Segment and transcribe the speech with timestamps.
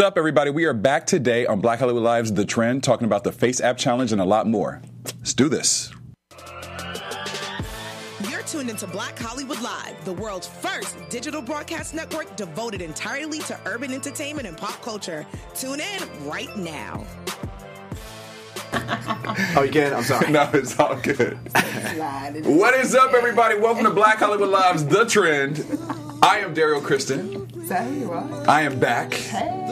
[0.00, 0.50] What's up, everybody?
[0.50, 3.76] We are back today on Black Hollywood Live's The Trend, talking about the Face App
[3.76, 4.80] Challenge and a lot more.
[5.04, 5.92] Let's do this.
[8.30, 13.60] You're tuned into Black Hollywood Live, the world's first digital broadcast network devoted entirely to
[13.66, 15.26] urban entertainment and pop culture.
[15.54, 17.04] Tune in right now.
[19.56, 19.92] Oh, you can?
[19.92, 20.30] I'm sorry.
[20.32, 21.38] No, it's all good.
[22.46, 23.58] What is up, everybody?
[23.58, 25.58] Welcome to Black Hollywood Live's The Trend.
[26.22, 27.48] I am Daryl Kristen.
[28.48, 29.12] I am back.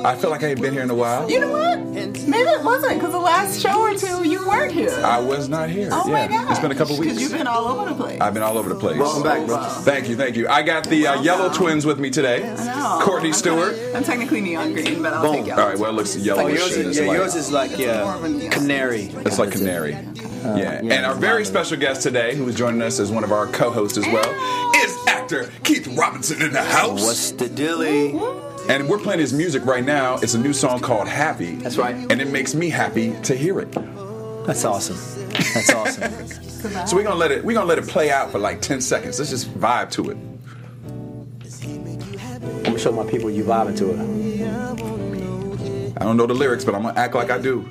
[0.05, 1.31] I feel like I ain't been here in a while.
[1.31, 1.79] You know what?
[1.79, 4.91] Maybe it wasn't because the last show or two you weren't here.
[5.05, 5.89] I was not here.
[5.93, 6.51] oh yeah, my god!
[6.51, 7.15] it's been a couple weeks.
[7.15, 7.31] Because weeks.
[7.31, 8.21] you've been all over the place.
[8.21, 8.99] I've been all over the place.
[8.99, 9.59] Welcome back, bro.
[9.83, 10.49] Thank you, thank you.
[10.49, 12.41] I got the uh, yellow twins with me today.
[12.41, 13.01] know.
[13.03, 13.77] Courtney Stewart.
[13.95, 15.37] I'm technically neon green, but I'll Boom.
[15.37, 15.63] take yellow.
[15.63, 16.59] All right, well, it looks yellowish.
[16.59, 19.03] yours and is, yeah, like- yours is like more of a yeah, canary.
[19.03, 19.93] It's like canary.
[19.93, 20.81] yeah.
[20.83, 23.99] And our very special guest today, who is joining us as one of our co-hosts
[23.99, 27.03] as well, is actor Keith Robinson in the house.
[27.03, 28.13] What's the dilly?
[28.69, 30.17] And we're playing his music right now.
[30.17, 31.57] It's a new song called Happy.
[31.57, 31.95] That's right.
[31.95, 33.73] And it makes me happy to hear it.
[34.47, 34.97] That's awesome.
[35.55, 36.29] That's awesome.
[36.87, 39.19] So we're gonna let it we're gonna let it play out for like 10 seconds.
[39.19, 40.17] Let's just vibe to it.
[42.43, 43.99] I'm gonna show my people you vibing to it.
[46.01, 47.63] I don't know the lyrics, but I'm gonna act like I do.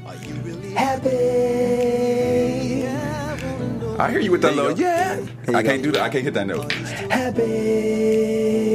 [0.75, 1.87] Happy.
[3.99, 5.19] I hear you with that little yeah.
[5.47, 5.85] I can't go.
[5.85, 6.01] do that.
[6.03, 6.71] I can't hit that note.
[7.11, 8.66] Happy.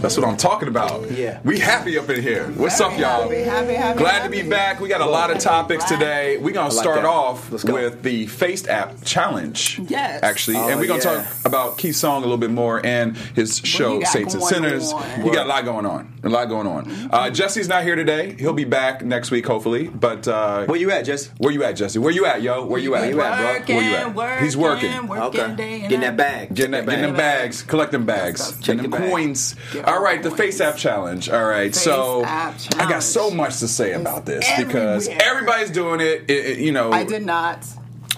[0.00, 1.10] That's what I'm talking about.
[1.10, 1.40] Yeah.
[1.42, 2.46] We happy up in here.
[2.52, 3.22] What's up, y'all?
[3.22, 3.98] Happy, happy, happy.
[3.98, 4.78] Glad to be back.
[4.80, 6.36] We got a lot of topics today.
[6.36, 7.04] We're gonna like start that.
[7.06, 7.72] off go.
[7.72, 9.80] with the Face App Challenge.
[9.88, 10.22] Yes.
[10.22, 11.22] Actually, Oh, and we're gonna yeah.
[11.24, 14.92] talk about Keith's song a little bit more and his show Saints and Sinners.
[14.92, 15.22] on?
[15.22, 16.12] He got a lot going on.
[16.22, 17.08] A lot going on.
[17.10, 18.36] Uh, Jesse's not here today.
[18.38, 19.88] He'll be back next week, hopefully.
[19.88, 21.28] But uh, Where you at, Jess?
[21.38, 21.98] where you at, Jesse?
[21.98, 22.66] Where you at, yo?
[22.66, 23.02] Where you at?
[23.02, 23.76] Where you at, bro?
[23.76, 24.14] Where you at?
[24.14, 25.06] Working, He's working.
[25.06, 25.80] working Okay.
[25.82, 26.16] Getting that night.
[26.16, 26.54] bag.
[26.54, 29.54] Getting, that, getting them bags, collecting bags, getting them the coins.
[29.86, 31.30] Get All right, the the Face App Challenge.
[31.30, 35.70] All right, Face so I got so much to say about this It's because everybody's
[35.70, 36.24] doing it.
[36.28, 37.64] It- it- You know, I did not.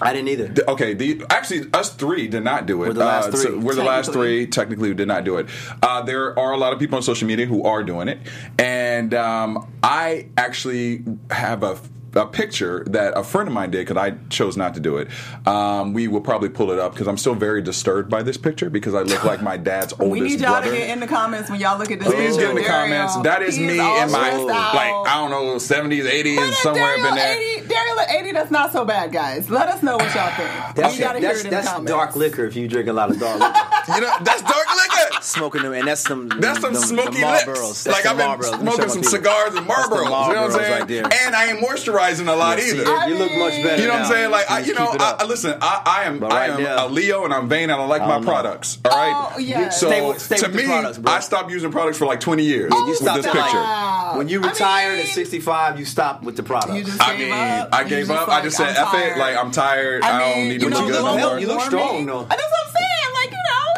[0.01, 0.47] I didn't either.
[0.47, 2.87] Th- Okay, the actually us three did not do it.
[2.87, 3.41] We're the last Uh, three.
[3.41, 4.45] so we're the last Technically.
[4.45, 4.47] three.
[4.47, 5.47] Technically, who did not do it.
[5.83, 8.19] Uh, there are a lot of people on social media who are doing it,
[8.57, 11.77] and um, I actually have a.
[12.15, 15.07] A picture that a friend of mine did because I chose not to do it.
[15.47, 18.69] Um, we will probably pull it up because I'm still very disturbed by this picture
[18.69, 20.71] because I look like my dad's oldest We need y'all brother.
[20.71, 22.07] to get in the comments when y'all look at this.
[22.07, 22.41] Please picture.
[22.41, 23.17] get in the Daryl, comments.
[23.21, 24.45] That is he me all in my out.
[24.47, 27.37] like I don't know 70s, 80s, But somewhere up in there.
[27.59, 29.49] 80, Daryl at 80, that's not so bad, guys.
[29.49, 30.75] Let us know what y'all think.
[30.75, 31.91] That's, we gotta hear it in that's the comments.
[31.91, 33.53] dark liquor if you drink a lot of dark liquor.
[33.89, 34.98] You know, that's dark liquor.
[35.21, 36.29] Smoking them, and that's some.
[36.29, 37.85] That's some them, smoky them lips.
[37.87, 38.51] Like I've been Marlboros.
[38.51, 40.03] Let smoking some cigars and That's the Marlboros.
[40.05, 41.03] You know what I'm saying?
[41.03, 43.07] right and I ain't moisturizing a lot Yeah, see, either.
[43.09, 43.81] you look much better.
[43.81, 44.31] You know what I'm saying?
[44.31, 45.57] Like I, you know, I, listen.
[45.61, 48.01] I, I am But I am now- a Leo and I'm vain and I like
[48.01, 48.31] I my don't know.
[48.31, 48.79] products.
[48.85, 49.31] All right.
[49.35, 49.79] Oh, yes.
[49.79, 50.99] So Stay with- stay to with me, products.
[51.05, 53.39] I stopped using products for like 20 years oh, You with this picture.
[53.39, 56.97] like when you I retired mean- at 65, you stopped with the products.
[56.99, 57.31] I mean.
[57.33, 58.29] I gave up.
[58.29, 60.03] I just said, "F it." Like I'm tired.
[60.03, 61.39] I, don't need you to know, get no more.
[61.39, 62.23] You look strong, though.
[62.23, 62.78] That's what I'm saying.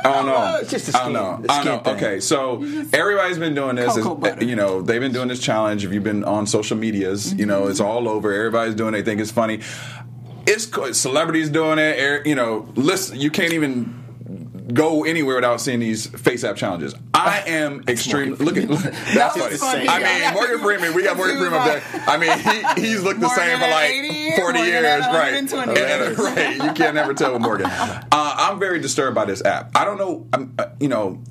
[0.03, 0.35] Like, you know.
[0.35, 0.59] I don't know.
[0.59, 0.69] look.
[0.69, 1.39] just the I don't skin- know.
[1.41, 1.94] the I don't know.
[1.94, 1.95] thing.
[2.03, 2.63] Okay, so
[2.94, 3.94] everybody's been doing this.
[3.95, 4.45] Cocoa It's- butter.
[4.45, 5.85] you know, they've been doing this challenge.
[5.85, 8.34] If you've been on social medias, you know, it's all over.
[8.34, 8.94] Everybody's doing.
[8.94, 8.97] it.
[9.00, 9.59] They think it's funny.
[10.47, 10.67] It's
[10.97, 12.25] celebrities doing it.
[12.25, 14.00] You know, listen, you can't even
[14.73, 16.94] go anywhere without seeing these face app challenges.
[17.13, 18.35] I am extreme.
[18.35, 19.57] Look at look, that's funny.
[19.57, 20.25] funny, I yeah.
[20.25, 20.94] mean, Morgan Freeman.
[20.94, 21.83] We got Morgan Freeman up there.
[22.07, 22.38] I mean,
[22.75, 25.33] he, he's looked the Morgan same for like 80, forty Morgan years, right?
[25.33, 25.81] 120.
[25.81, 26.55] And- right.
[26.55, 27.69] You can't never tell with Morgan.
[28.13, 29.75] Uh, I'm very disturbed by this app.
[29.75, 30.27] I don't know.
[30.33, 31.21] I'm, uh, you know.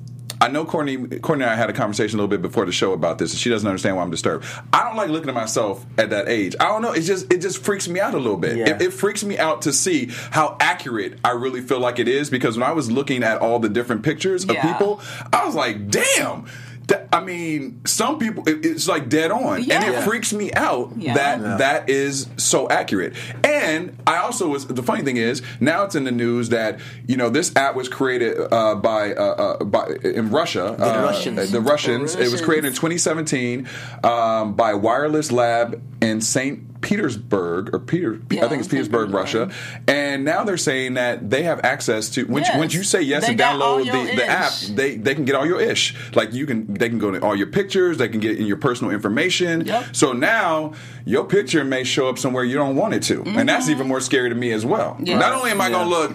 [0.41, 2.93] I know Courtney, Courtney and I had a conversation a little bit before the show
[2.93, 4.45] about this, and she doesn't understand why I'm disturbed.
[4.73, 6.55] I don't like looking at myself at that age.
[6.59, 6.93] I don't know.
[6.93, 8.57] It just it just freaks me out a little bit.
[8.57, 8.69] Yeah.
[8.75, 12.31] It, it freaks me out to see how accurate I really feel like it is
[12.31, 14.99] because when I was looking at all the different pictures of people,
[15.31, 16.47] I was like, damn.
[16.87, 20.01] That- I mean, some people, it's like dead on, and it Yeah.
[20.05, 21.13] freaks me out Yeah.
[21.15, 21.55] that Yeah.
[21.57, 23.13] that is so accurate.
[23.43, 27.17] And I also was the funny thing is now it's in the news that you
[27.17, 29.23] know this app was created uh, by uh,
[29.59, 30.75] uh, by in Russia.
[30.77, 31.51] The Russians.
[31.51, 32.15] The Russians.
[32.15, 33.67] It was created in 2017
[34.05, 36.59] um, by Wireless Lab in Saint.
[36.81, 39.11] Petersburg or Peter, Yeah, I think it's Petersburg.
[39.11, 39.51] Russia,
[39.87, 42.57] and now they're saying that they have access to once, Yes.
[42.57, 45.45] once you say yes They and download the, the app, they they can get all
[45.45, 45.95] your ish.
[46.15, 48.57] Like you can they can go to all your pictures, they can get in your
[48.57, 49.65] personal information.
[49.65, 49.95] Yep.
[49.95, 50.73] So now
[51.05, 54.01] your picture may show up somewhere you don't want it to, and that's even more
[54.01, 54.95] scary to me as well.
[54.99, 55.19] Mm-hmm.
[55.19, 56.11] Not only am I going to look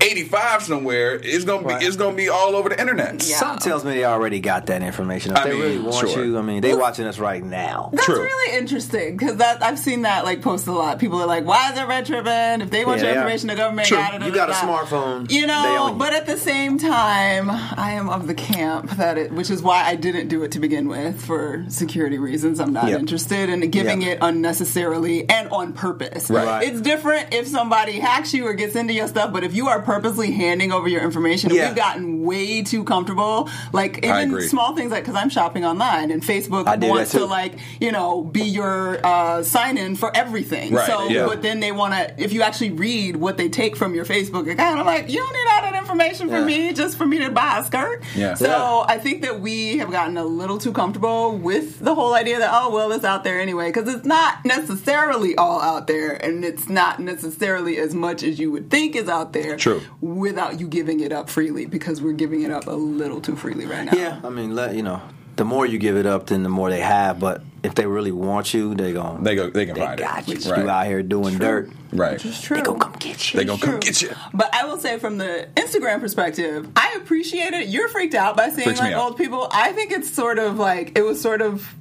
[0.00, 1.82] 85 somewhere, it's gonna be Right.
[1.82, 3.22] it's gonna be all over the internet.
[3.26, 3.36] Yeah.
[3.36, 5.32] Something tells me they already got that information.
[5.32, 6.24] If I they mean, really want sure.
[6.24, 7.90] you, I mean, they watching us right now.
[7.92, 8.22] That's True.
[8.22, 10.98] really interesting because that I've seen that like posted a lot.
[10.98, 12.60] People are like, "Why is everybody tripping?
[12.62, 13.22] If they want Yeah, your they are.
[13.22, 13.96] information, the government True.
[13.98, 15.88] got it." You got a da, da, da." smartphone, you know.
[15.88, 15.94] you.
[15.94, 19.84] But at the same time, I am of the camp that it, which is why
[19.84, 22.58] I didn't do it to begin with for security reasons.
[22.60, 23.00] I'm not Yep.
[23.00, 24.16] interested in giving Yep.
[24.16, 26.30] it unnecessarily and on purpose.
[26.30, 26.46] Right.
[26.46, 26.68] Right.
[26.68, 29.80] It's different if somebody hacks you or gets into your stuff, but if you are
[29.90, 31.66] purposely handing over your information, Yeah.
[31.66, 33.48] we've gotten way too comfortable.
[33.72, 37.58] Like even small things like because I'm shopping online and Facebook I wants to like
[37.80, 40.72] you know be your uh, sign in for everything.
[40.74, 41.26] Right, So, yeah.
[41.26, 44.48] but then they want to if you actually read what they take from your Facebook
[44.50, 46.44] account, I'm like, you don't need all that information for Yeah.
[46.44, 48.02] me just for me to buy a skirt.
[48.14, 48.34] Yeah.
[48.34, 48.94] So Yeah.
[48.94, 52.50] I think that we have gotten a little too comfortable with the whole idea that
[52.52, 56.68] oh well it's out there anyway because it's not necessarily all out there and it's
[56.68, 59.56] not necessarily as much as you would think is out there.
[59.56, 59.79] True.
[60.00, 63.66] Without you giving it up freely because we're giving it up a little too freely
[63.66, 63.92] right now.
[63.96, 65.00] Yeah, I mean, let you know,
[65.36, 67.18] the more you give it up, then the more they have.
[67.20, 70.28] But if they really want you, they gon' They go they can they find got
[70.28, 70.44] it.
[70.44, 70.50] you.
[70.50, 70.62] Right.
[70.62, 71.70] You out here doing dirt.
[71.92, 72.24] right.
[72.24, 72.56] It's true.
[72.56, 73.38] They gonna come get you.
[73.40, 73.78] They gonna come True.
[73.80, 74.10] get you.
[74.32, 77.68] But I will say, from the Instagram perspective, I appreciate it.
[77.68, 79.02] You're freaked out by seeing Freaks me like out.
[79.10, 79.48] old people.
[79.52, 81.74] I think it's sort of like it was sort of,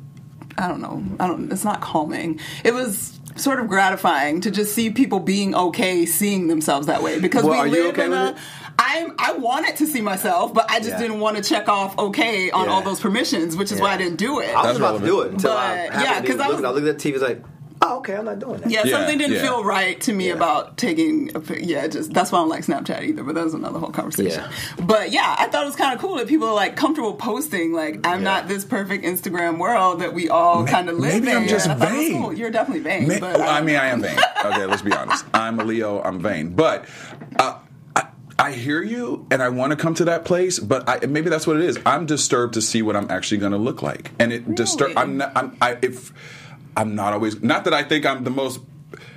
[0.57, 1.51] I don't know, I don't.
[1.51, 2.39] It's not calming.
[2.65, 7.19] It was sort of gratifying to just see people being okay seeing themselves that way
[7.19, 8.35] because Well, we are you live okay in with a.
[8.81, 10.99] I I wanted to see myself, but I just Yeah.
[10.99, 12.71] didn't want to check off okay on Yeah.
[12.71, 14.49] all those permissions, which is why I didn't do it.
[14.55, 16.63] I was That's about to do it until I But, happened yeah, because I was-
[16.63, 17.43] I looked at the TV, was like,
[17.81, 18.69] oh, okay, I'm not doing that.
[18.69, 19.41] Yeah, Yeah, something didn't yeah.
[19.41, 20.33] feel right to me Yeah.
[20.33, 21.35] about taking.
[21.35, 23.23] A, pic- yeah, just that's why I don't like Snapchat either.
[23.23, 24.43] But that was another whole conversation.
[24.77, 24.85] Yeah.
[24.85, 27.73] But yeah, I thought it was kind of cool that people are like comfortable posting.
[27.73, 28.23] Like, I'm Yeah.
[28.31, 31.37] not this perfect Instagram world that we all kind of live maybe in.
[31.43, 32.21] I'm just And thought vain.
[32.21, 32.33] cool.
[32.33, 33.07] You're definitely vain.
[33.07, 34.17] Ma- but I mean, I am vain.
[34.45, 35.25] Okay, let's be honest.
[35.33, 36.01] I'm a Leo.
[36.01, 36.85] I'm vain, but
[37.37, 37.59] uh,
[37.95, 40.59] I, I hear you, and I want to come to that place.
[40.59, 41.77] But I, maybe that's what it is.
[41.85, 44.91] I'm disturbed to see what I'm actually going to look like, and it disturb.
[44.97, 45.31] I'm not.
[45.35, 45.57] I'm.
[45.61, 46.13] I, if
[46.79, 47.41] I'm not always.
[47.43, 48.61] Not that I think I'm the most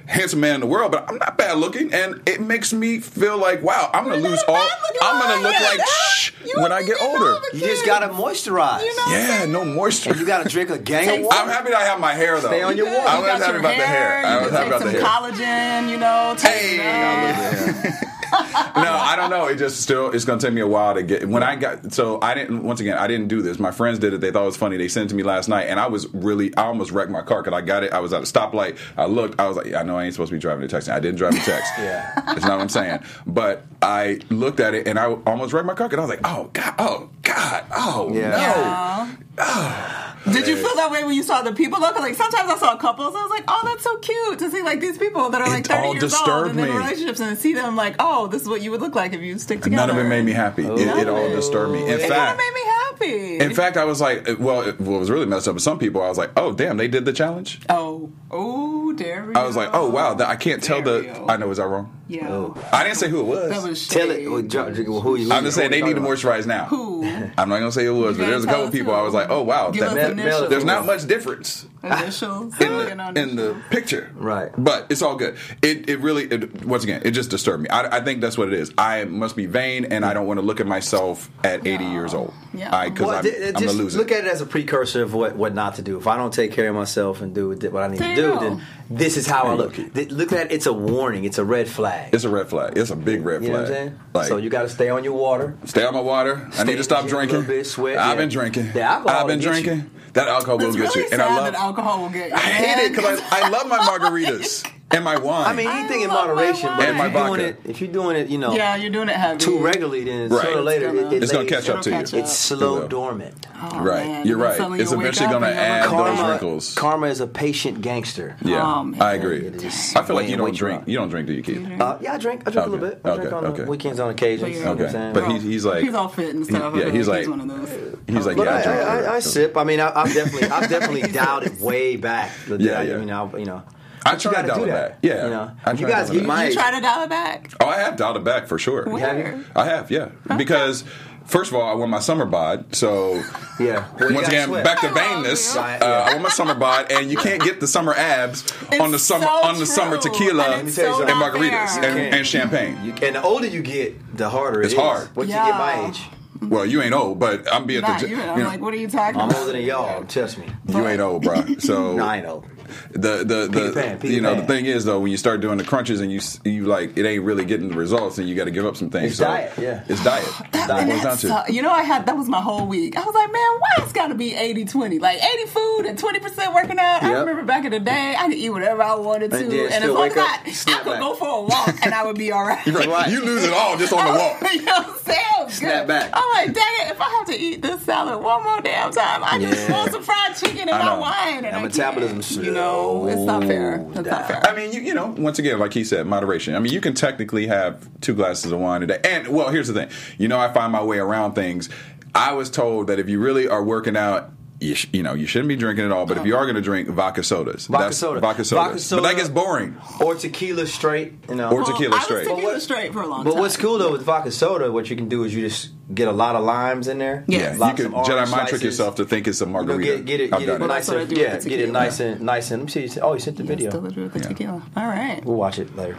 [0.06, 3.38] handsome man in the world, but I'm not bad looking, and it makes me feel
[3.38, 4.56] like, wow, I'm going to You're lose all.
[5.00, 5.76] I'm going to look that.
[5.78, 5.86] like
[6.16, 7.38] shh when I get older.
[7.54, 8.82] You just gotta moisturize.
[8.82, 9.04] You know?
[9.12, 10.10] Yeah, no moisture.
[10.10, 11.38] And you gotta drink a gang of water.
[11.38, 12.48] I'm happy that I have my hair though.
[12.48, 12.98] Stay on your Good.
[12.98, 13.08] water.
[13.08, 14.26] I was happy your about the hair.
[14.26, 15.02] I was happy about the some hair.
[15.02, 15.90] collagen.
[15.90, 16.34] You know.
[16.36, 17.92] take Hey.
[18.76, 19.46] no, I don't know.
[19.46, 22.18] It just still it's gonna take me a while to get when I got so
[22.22, 23.58] I didn't once again I didn't do this.
[23.58, 24.20] My friends did it.
[24.20, 24.76] They thought it was funny.
[24.76, 27.22] They sent it to me last night, and I was really I almost wrecked my
[27.22, 27.92] car because I got it.
[27.92, 28.78] I was at a stoplight.
[28.96, 29.38] I looked.
[29.38, 30.92] I was like, I know I ain't supposed to be driving the texting.
[30.92, 31.72] I didn't drive the text.
[31.82, 32.12] Yeah.
[32.26, 33.00] that's not what I'm saying.
[33.26, 36.20] But I looked at it and I almost wrecked my car because I was like,
[36.24, 38.30] oh god, oh god, oh Yeah.
[38.30, 38.36] no.
[38.36, 39.16] Yeah.
[39.38, 40.08] Oh.
[40.30, 41.90] Did you feel that way when you saw the people though?
[41.90, 44.62] 'Cause, like sometimes I saw couples, I was like, "Oh, that's so cute to see
[44.62, 47.18] like these people that are like It 30 all years old disturbed and in relationships,
[47.18, 49.62] and see them like, oh, this is what you would look like if you stick
[49.62, 50.64] together." None of it made me happy.
[50.64, 51.82] It, it all disturbed me.
[51.82, 53.38] In It fact, of made me happy.
[53.40, 56.02] in fact, I was like, well, it, what was really messed up with some people,
[56.02, 57.60] I was like, oh damn, they did the challenge.
[57.68, 61.02] oh, oh, there we I was like, oh wow, that, I can't tell the.
[61.02, 61.28] There we.
[61.28, 61.98] I know, is that wrong?
[62.08, 62.54] yeah, Oh.
[62.72, 63.48] I didn't say who it was.
[63.50, 64.28] that was Tell it.
[64.30, 65.32] Well, dr- dr- who you?
[65.32, 66.66] I'm just saying they who need to you moisturize now.
[66.66, 67.04] Who?
[67.04, 68.98] I'm not gonna say who it was, but there's a couple tell people who.
[68.98, 70.40] I was like, oh wow, Give that- us Mel- initials.
[70.42, 72.54] Mel- there's not much difference initials.
[72.60, 74.50] in the in the picture, Right.
[74.58, 75.36] But it's all good.
[75.62, 77.68] It it really it, once again it just disturbed me.
[77.70, 78.72] I, I think that's what it is.
[78.78, 82.14] I must be vain, and I don't want to look at myself at 80 years
[82.14, 82.32] old.
[82.54, 82.74] Yeah.
[82.74, 84.18] I because Well, I'm, I'm just gonna lose look it.
[84.18, 85.96] at it as a precursor of what, what not to do.
[85.96, 88.21] If I don't take care of myself and do what I need There to do,
[88.28, 88.40] go.
[88.40, 89.76] then this is how I look.
[89.94, 91.24] Look at it's a warning.
[91.24, 92.12] It's a red flag.
[92.14, 92.76] It's a red flag.
[92.76, 93.68] It's a big red you know flag.
[93.70, 94.00] what I'm saying?
[94.14, 95.56] Like, so you got to stay on your water.
[95.64, 96.48] Stay on my water.
[96.54, 97.46] I need to stop the gym a drinking.
[97.46, 98.14] bit, sweat, I've yeah.
[98.16, 98.72] been drinking.
[98.72, 99.62] The alcohol I've been will get you.
[99.64, 99.90] drinking.
[100.12, 101.08] That alcohol will It's get really you.
[101.08, 102.34] sad And I love that alcohol will get you.
[102.34, 105.46] I hate it because I, I love my margaritas and my wine.
[105.46, 106.68] I mean, anything in love my moderation.
[106.68, 106.76] wine.
[106.78, 108.90] But And if my you're doing it, if you're doing it, you know, yeah, you're
[108.90, 109.38] doing it heavy.
[109.38, 110.42] too regularly, then Right.
[110.44, 111.96] sooner or later, It's gonna- it, it it's gonna catch up to you.
[111.96, 113.46] It'll It's slow dormant.
[113.64, 114.04] Oh, right.
[114.06, 114.26] man.
[114.26, 114.58] You're right.
[114.80, 116.74] It's you'll eventually going to add look those wrinkles.
[116.74, 118.36] karma is a patient gangster.
[118.44, 119.00] Yeah, Oh, man.
[119.00, 119.46] I agree.
[119.94, 120.82] I feel like you don't drink.
[120.86, 121.80] You don't drink, do you, Keith?
[121.80, 122.42] Uh, yeah, I drink.
[122.46, 123.00] I drink a little bit.
[123.04, 123.20] I Okay.
[123.20, 123.64] drink on Okay.
[123.64, 124.48] weekends on occasion.
[124.50, 124.54] Yeah.
[124.58, 125.10] You know what I'm Okay.
[125.20, 126.74] But he's he's like he's all fit and stuff.
[126.76, 127.96] Yeah, he's like like one of those.
[128.08, 128.42] he's like yeah.
[128.42, 129.06] I, drink I, it.
[129.06, 129.56] I, I sip.
[129.56, 132.32] I mean, I, I've definitely, I've definitely dialed it way back.
[132.48, 132.94] Yeah, yeah.
[132.94, 133.08] I mean,
[133.38, 133.62] you know,
[134.04, 134.98] I but you try to gotta dial it back.
[135.02, 135.24] Yeah.
[135.24, 136.26] you know, I you guys dial it get back.
[136.28, 136.54] my you age.
[136.54, 137.52] try to dial it back.
[137.60, 138.84] Oh, I have dialed it back for sure.
[138.84, 139.32] Where?
[139.36, 139.50] Have?
[139.56, 140.08] I have, yeah.
[140.36, 140.84] Because
[141.26, 143.22] first of all, I want my summer bod, so
[143.60, 143.86] Yeah.
[144.00, 145.54] Well, once again, back to I vainness.
[145.54, 145.60] you.
[145.60, 148.98] Uh, I want my summer bod, and you can't get the summer abs on the
[148.98, 152.76] summer so on the summer tequila And and, so margaritas and, and champagne.
[153.02, 154.82] And the older you get, the harder It's it is.
[154.82, 155.14] hard.
[155.14, 156.02] Once you get my age,
[156.42, 158.08] well, you ain't old, but I'm be at Not the.
[158.08, 158.16] you.
[158.16, 160.02] you I'm like, what are you talking I'm older than y'all.
[160.04, 160.46] Trust me.
[160.68, 161.44] you ain't old, bro.
[161.60, 162.46] So No, I ain't old.
[162.92, 164.40] The the, the Peter Pan, Peter you know Pan.
[164.42, 167.04] the thing is though when you start doing the crunches and you you like it
[167.06, 169.10] ain't really getting the results and you got to give up some things.
[169.12, 169.84] It's so diet, yeah.
[169.88, 170.24] it's diet.
[170.52, 171.34] That's what it And down to.
[171.34, 172.96] uh, you know, I had that was my whole week.
[172.96, 174.98] I was like, man, why it's got to be 80 20?
[174.98, 177.02] Like 80 food and 20% working out.
[177.02, 179.36] I remember back in the day, I could eat whatever I wanted to.
[179.38, 181.00] And And, as long as I, up, I snap could back.
[181.00, 182.64] go for a walk and I would be all right.
[182.66, 182.86] Right.
[182.88, 183.10] Right.
[183.10, 184.52] You lose it all just on the walk.
[184.52, 185.50] you know what I'm saying?
[185.50, 186.10] Snap back.
[186.12, 189.22] I'm like, dang it, if I have to eat this salad one more damn time,
[189.24, 189.76] I just Yeah.
[189.76, 191.36] want some fried chicken and my wine.
[191.36, 192.44] And That I metabolism's can't.
[192.46, 192.61] You know,
[193.08, 193.78] it's not fair.
[193.92, 194.40] slow It's not fair.
[194.46, 196.54] I mean, you, you know, once again, like he said, moderation.
[196.54, 199.00] I mean, you can technically have two glasses of wine a day.
[199.04, 199.88] And, well, here's the thing.
[200.18, 201.68] You know, I find my way around things.
[202.14, 205.26] I was told that if you really are working out, you, sh- you know, you
[205.26, 206.06] shouldn't be drinking it all.
[206.06, 208.20] But if you are going to drink vodka sodas, Vodka that's- soda.
[208.20, 208.88] vodka sodas.
[208.90, 209.76] Vodka but that gets boring.
[210.00, 211.50] Or tequila straight, you know.
[211.50, 212.28] Or tequila I was straight.
[212.28, 213.40] tequila straight for a long But time.
[213.40, 216.12] what's cool though with vodka soda, what you can do is you just get a
[216.12, 217.24] lot of limes in there.
[217.26, 217.38] Yeah.
[217.38, 219.52] Yeah, you Lots can of Jedi mind trick yourself to think it's a You know,
[219.64, 219.96] margarita.
[219.96, 221.60] get, get it, I've get done it nice that's what I and do yeah, get
[221.60, 222.60] it nice and nice and.
[222.62, 222.80] Let me see.
[222.82, 223.80] you said- Oh, you sent the Still video.
[223.80, 224.62] with the tequila.
[224.76, 225.24] All right.
[225.24, 225.98] We'll watch it later.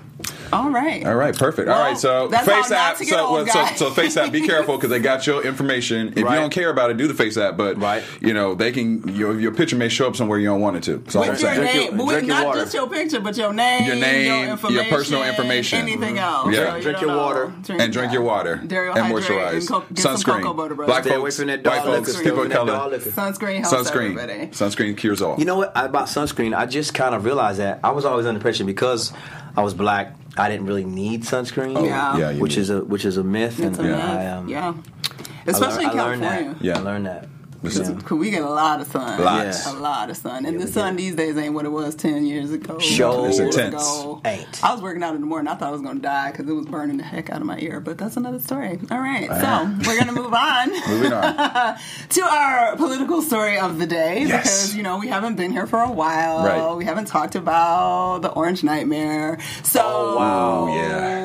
[0.52, 1.06] All right.
[1.06, 1.68] All right, perfect.
[1.68, 2.98] All Well, right, so that's face how app.
[2.98, 4.32] So, old, well, so, so face app.
[4.32, 6.14] Be careful because they got your information.
[6.16, 6.36] If Right.
[6.36, 7.58] you don't care about it, do the face app.
[7.58, 8.04] But Right.
[8.22, 9.08] you know they can.
[9.16, 10.98] Your, your picture may show up somewhere you don't want it to.
[10.98, 11.60] That's all I'm With your saying.
[11.62, 12.60] Drink your- name, but drink your not water.
[12.62, 15.80] just your picture, but your name, Your name, your information, personal information.
[15.80, 16.22] anything Mhm.
[16.22, 16.54] else.
[16.56, 16.66] Yeah.
[16.76, 17.18] So Drink don't your know.
[17.18, 17.52] water.
[17.70, 19.68] and drink your water Daryl and hydrate moisturize.
[19.90, 20.42] And co- get some Sunscreen.
[20.44, 20.92] cocoa butter, brother.
[20.92, 22.24] Black Stay away folks, from that white dog folks, liquor.
[22.24, 22.72] people Stay of away from that color.
[22.74, 23.10] dog liquor.
[23.12, 24.18] Sunscreen helps Sunscreen.
[24.18, 24.48] everybody.
[24.48, 25.38] Sunscreen cures all.
[25.40, 26.56] You know what about sunscreen?
[26.56, 29.14] I just kind of realized that I was always under pressure because
[29.56, 30.16] I was black.
[30.38, 31.78] I didn't really need sunscreen.
[31.78, 32.18] Oh, Yeah.
[32.18, 33.60] yeah, which need is a which is a myth.
[33.60, 34.00] It's a and myth.
[34.04, 34.74] I, um, yeah.
[35.46, 36.54] I Especially lear- in I learned California.
[36.60, 36.66] that.
[36.66, 36.78] Yeah.
[36.78, 37.28] I learned that.
[37.64, 37.94] This Yeah.
[38.04, 39.22] Cause we get a lot of sun.
[39.24, 39.66] Lots.
[39.68, 40.46] A lot of sun.
[40.46, 41.02] And Yeah, the sun do.
[41.04, 42.78] these days ain't what it was 10 years ago.
[42.80, 43.28] Sure.
[43.30, 43.74] It's years intense.
[43.82, 44.22] ago.
[44.26, 44.64] Ain't.
[44.64, 45.48] I was working out in the morning.
[45.52, 47.48] I thought I was going to die because it was burning the heck out of
[47.48, 47.80] my ear.
[47.80, 48.80] But that's another story.
[48.92, 49.28] All right.
[49.28, 49.80] So ah.
[49.88, 50.70] we're going to move on.
[50.90, 51.78] Moving on.
[52.10, 54.30] to our political story of the day Yes.
[54.44, 56.44] because you know we haven't been here for a while.
[56.46, 56.76] Right.
[56.76, 59.40] We haven't talked about the Orange Nightmare.
[59.64, 60.76] So Oh, wow.
[60.76, 61.24] Yeah.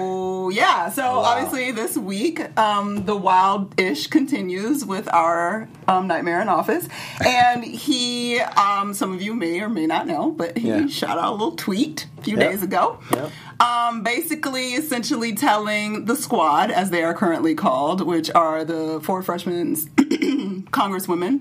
[0.50, 0.90] Yeah.
[0.90, 6.88] So obviously this week um, the wild ish continues with our um, Nightmare in Office,
[7.24, 10.86] and he um, some of you may or may not know, but he Yeah.
[10.86, 12.50] shot out a little tweet a few Yep.
[12.50, 12.98] days ago.
[13.12, 13.30] Yep.
[13.60, 19.20] Um, basically, essentially telling the squad, as they are currently called, which are the four
[19.22, 19.74] freshmen
[20.70, 21.40] congresswomen,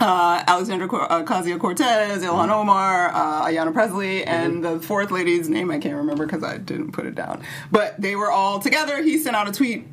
[0.00, 5.70] uh, Alexandra uh, Ocasio Cortez, Ilhan Omar, uh, Ayanna Pressley, and the fourth lady's name
[5.70, 7.42] I can't remember because I didn't put it down.
[7.70, 9.02] But they were all together.
[9.02, 9.86] He sent out a tweet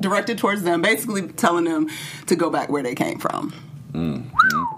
[0.00, 1.88] directed towards them, basically telling them
[2.26, 3.52] to go back where they came from.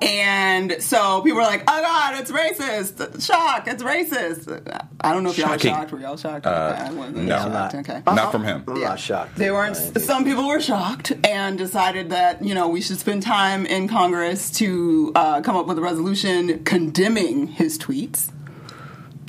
[0.01, 3.25] And so people were like, "Oh God, it's racist!
[3.25, 3.67] Shock!
[3.67, 4.49] It's racist!"
[5.01, 5.93] I don't know if y'all were shocked.
[5.93, 6.47] Were y'all shocked?
[6.47, 7.37] Uh, I wasn't no.
[7.37, 7.75] shocked.
[7.75, 8.03] Okay.
[8.07, 8.65] Not from him.
[8.69, 8.89] I'm Yeah.
[8.91, 9.37] not shocked.
[9.37, 9.95] They weren't.
[9.95, 10.01] by.
[10.01, 14.51] Some people were shocked and decided that you know we should spend time in Congress
[14.53, 18.31] to uh, come up with a resolution condemning his tweets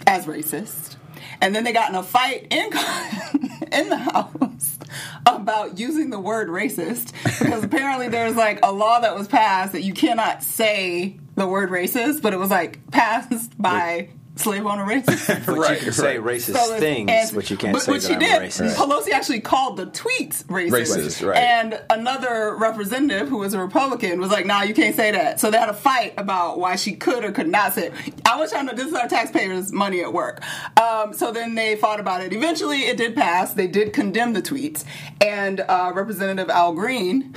[0.05, 0.95] as racist.
[1.41, 2.65] And then they got in a fight in
[3.71, 4.77] in the House
[5.25, 9.83] about using the word racist because apparently there's like a law that was passed that
[9.83, 15.27] you cannot say the word racist, but it was like passed by slave owner racists.
[15.45, 16.37] But Right, you can say right.
[16.37, 18.75] racist So things, and- but you can't but say what that she I'm did, racist.
[18.75, 20.71] Pelosi actually called the tweets racist.
[20.95, 21.37] Racist, right.
[21.37, 25.51] And another representative who was a Republican was like, "Nah, you can't say that." So
[25.51, 27.87] they had a fight about why she could or could not say.
[27.87, 27.93] It.
[28.25, 28.75] I was trying to.
[28.75, 30.41] This is our taxpayers' money at work.
[30.79, 32.33] Um, so then they fought about it.
[32.33, 33.53] Eventually, it did pass.
[33.53, 34.83] They did condemn the tweets,
[35.21, 37.35] and uh, Representative Al Green.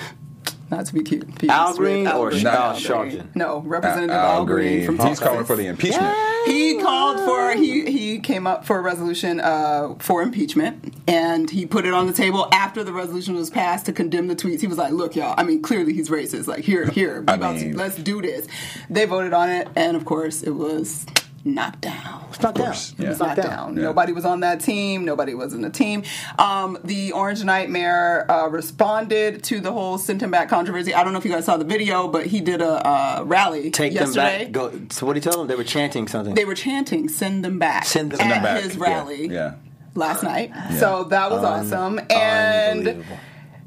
[0.73, 1.29] Not to be cute.
[1.50, 2.47] Al Green or Green.
[2.47, 3.26] Al Al Sharpton?
[3.37, 5.29] No, Representative Al Al, Green, from He's Texas.
[5.29, 6.17] calling for the impeachment.
[6.47, 11.67] He called for he he came up for a resolution uh, for impeachment, and he
[11.67, 14.62] put it on the table after the resolution was passed to condemn the tweets.
[14.62, 15.35] He was like, "Look, y'all.
[15.37, 16.47] I mean, clearly he's racist.
[16.47, 18.49] Like, here, here, I about mean- to, let's do this."
[18.88, 21.05] They voted on it, and of course, it was
[21.45, 22.25] knocked down.
[22.29, 22.65] It's not down.
[22.99, 23.07] yeah.
[23.07, 23.77] It was knocked not down.
[23.77, 23.83] Yeah.
[23.83, 25.05] Nobody was on that team.
[25.05, 26.05] Nobody was in the team.
[26.39, 30.95] Um, the Orange Nightmare uh, responded to the whole send him back controversy.
[30.95, 33.71] I don't know if you guys saw the video, but he did a uh, rally
[33.71, 34.45] Take yesterday.
[34.45, 34.73] them back.
[34.73, 34.81] Go.
[34.91, 35.49] So what do you tell them?
[35.49, 36.35] They were chanting something.
[36.35, 38.63] They were chanting "Send them back" Send them at back.
[38.63, 39.55] his rally Yeah.
[39.95, 40.53] last night.
[40.79, 41.99] So that was awesome.
[42.11, 43.17] And Unbelievable.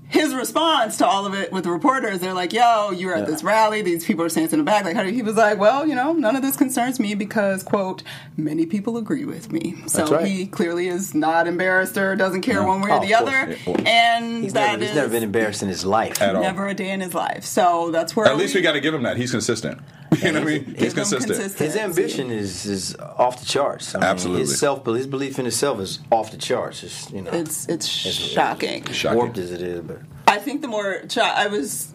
[0.07, 3.25] His response to all of it with the reporters, they're like, "Yo, you're at Yeah.
[3.25, 3.81] this rally.
[3.81, 5.95] These people are standing in the back." Like, how do he was like, "Well, you
[5.95, 8.03] know, none of this concerns me because, quote,
[8.37, 10.25] many people agree with me." So That's right.
[10.27, 13.57] he clearly is not embarrassed or doesn't care one way Oh, or the of course.
[13.67, 13.81] other.
[13.85, 16.21] And He's, that never, he's never been embarrassed in his life.
[16.21, 16.41] At all.
[16.43, 17.43] never a day in his life.
[17.45, 19.17] So that's where At least we got to give him that.
[19.17, 19.79] He's consistent.
[20.21, 20.63] You know what I mean?
[20.65, 21.59] Give He's him consistent.
[21.59, 23.93] His ambition is is off the charts.
[23.95, 24.41] I mean, Absolutely.
[24.41, 26.83] his self his belief in himself is off the charts.
[26.83, 28.85] It's you know It's it's shocking.
[28.91, 29.17] Shocking.
[29.17, 31.91] warped as it is, but I think the more cho- I was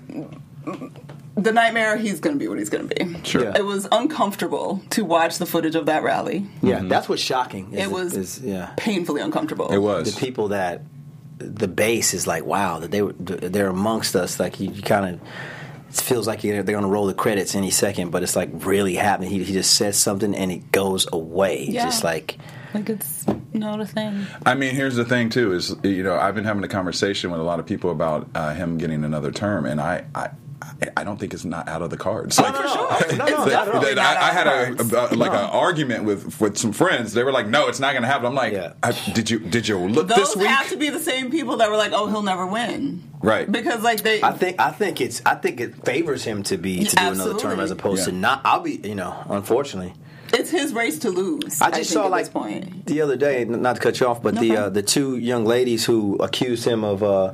[1.37, 3.23] the nightmare, he's going to be what he's going to be.
[3.25, 3.45] Sure.
[3.45, 3.57] Yeah.
[3.57, 6.47] It was uncomfortable to watch the footage of that rally.
[6.62, 6.88] Yeah, mm-hmm.
[6.88, 7.73] that's what's shocking.
[7.73, 8.73] is It was is, yeah.
[8.76, 9.69] painfully uncomfortable.
[9.73, 10.14] It was.
[10.14, 10.83] the people that
[11.38, 15.14] the base is like wow that they were they're amongst us like you, you kind
[15.14, 15.21] of
[15.90, 18.49] it feels like you're, they're going to roll the credits any second but it's like
[18.52, 21.85] really happening he, he just says something and it goes away It's Yeah.
[21.85, 22.38] just like
[22.75, 24.26] Like it's not a thing.
[24.47, 27.40] I mean, here's the thing too: is you know, I've been having a conversation with
[27.40, 30.30] a lot of people about uh, him getting another term, and I, I,
[30.97, 32.38] I don't think it's not out of the cards.
[32.38, 32.76] Like, no, no, no,
[33.26, 33.81] no, that- not at all.
[33.83, 34.47] that I, I had
[34.81, 37.12] of a, a- like an argument with with some friends.
[37.12, 38.73] They were like, "No, it's not going to happen." I'm like, Yeah.
[38.83, 41.57] I, "Did you did you look Those this week?" have to be the same people
[41.59, 43.50] that were like, "Oh, he'll never win," Right.
[43.50, 46.85] Because like they, I think I think it's I think it favors him to be
[46.85, 49.95] to do another term as opposed to not I'll be you know unfortunately
[50.33, 51.61] it's his race to lose.
[51.61, 52.87] I just think, saw at like this point.
[52.87, 55.45] the other day, not to cut you off, but No the uh, the two young
[55.45, 57.33] ladies who accused him of uh,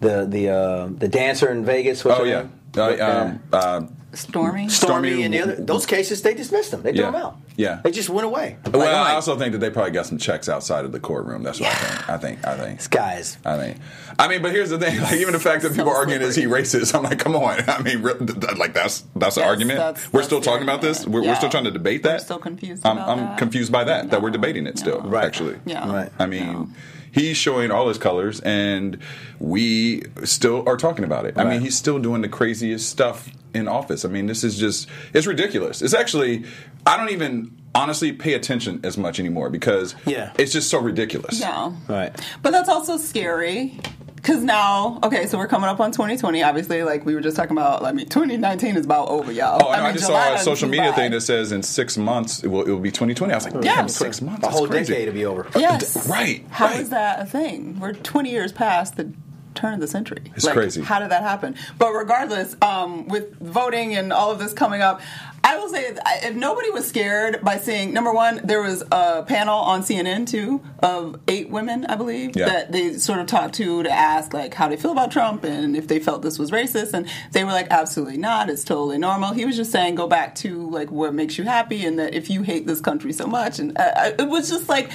[0.00, 2.04] the the uh, the dancer in Vegas.
[2.04, 2.52] What's oh yeah, name?
[2.76, 4.68] uh, um, uh, Stormy.
[4.68, 6.82] Stormy, Stormy- and the other those cases they dismissed them.
[6.82, 7.10] They threw Yeah.
[7.12, 7.36] them out.
[7.56, 7.80] Yeah.
[7.84, 8.56] they just went away.
[8.64, 10.92] well, Like, I'm I like, also think that they probably got some checks outside of
[10.92, 11.42] the courtroom.
[11.42, 12.08] That's what I think.
[12.08, 12.46] I think.
[12.46, 12.78] I think.
[12.78, 13.78] this guy's I mean,
[14.18, 16.22] I mean, but here's the thing: like, even the fact that So people are arguing
[16.22, 17.60] is he racist, I'm like, come on.
[17.68, 19.78] I mean, re- th- th- like that's that's an argument.
[19.78, 21.06] that's- we're that's still talking about this.
[21.06, 22.14] We're, we're still trying to debate that.
[22.14, 23.38] We're still confused I'm, about I'm that.
[23.38, 24.10] confused by that.
[24.10, 25.00] That we're debating it still.
[25.02, 25.24] Right.
[25.24, 25.88] Actually, Yeah.
[25.88, 26.10] Right.
[26.18, 26.68] I mean, No.
[27.12, 28.98] He's showing all his colors, and
[29.38, 31.36] we still are talking about it.
[31.38, 34.04] I mean, he's still doing the craziest stuff in office.
[34.04, 35.82] I mean, this is just it's ridiculous.
[35.82, 36.44] It's actually
[36.86, 40.32] I don't even honestly pay attention as much anymore because Yeah.
[40.38, 41.38] it's just so ridiculous.
[41.40, 41.72] Yeah.
[41.88, 42.12] right.
[42.42, 43.78] But that's also scary.
[44.20, 46.42] Because now, okay, so we're coming up on 2020.
[46.42, 49.60] Obviously, like we were just talking about, I mean, 2019 is about over, y'all.
[49.64, 50.96] Oh, I, know, I just July saw a social media by.
[50.96, 53.32] thing that says in six months it will, it will be 2020.
[53.32, 53.76] I was like, Yeah.
[53.76, 54.46] damn, six months.
[54.46, 54.92] A whole crazy.
[54.92, 55.46] decade to be over.
[55.58, 56.06] Yes.
[56.08, 56.90] Right, How is right.
[56.90, 57.80] that a thing?
[57.80, 59.10] We're 20 years past the
[59.54, 60.22] turn of the century.
[60.36, 60.80] It's Like, crazy.
[60.82, 61.56] How did that happen?
[61.78, 65.00] But regardless, um, with voting and all of this coming up,
[65.42, 69.56] I will say if nobody was scared by seeing number one, there was a panel
[69.58, 72.46] on CNN too of eight women, I believe, Yeah.
[72.46, 75.76] that they sort of talked to to ask like how they feel about Trump and
[75.76, 78.50] if they felt this was racist, and they were like, absolutely not.
[78.50, 79.32] It's totally normal.
[79.32, 82.28] He was just saying go back to like what makes you happy, and that if
[82.30, 84.90] you hate this country so much, and uh, it was just like,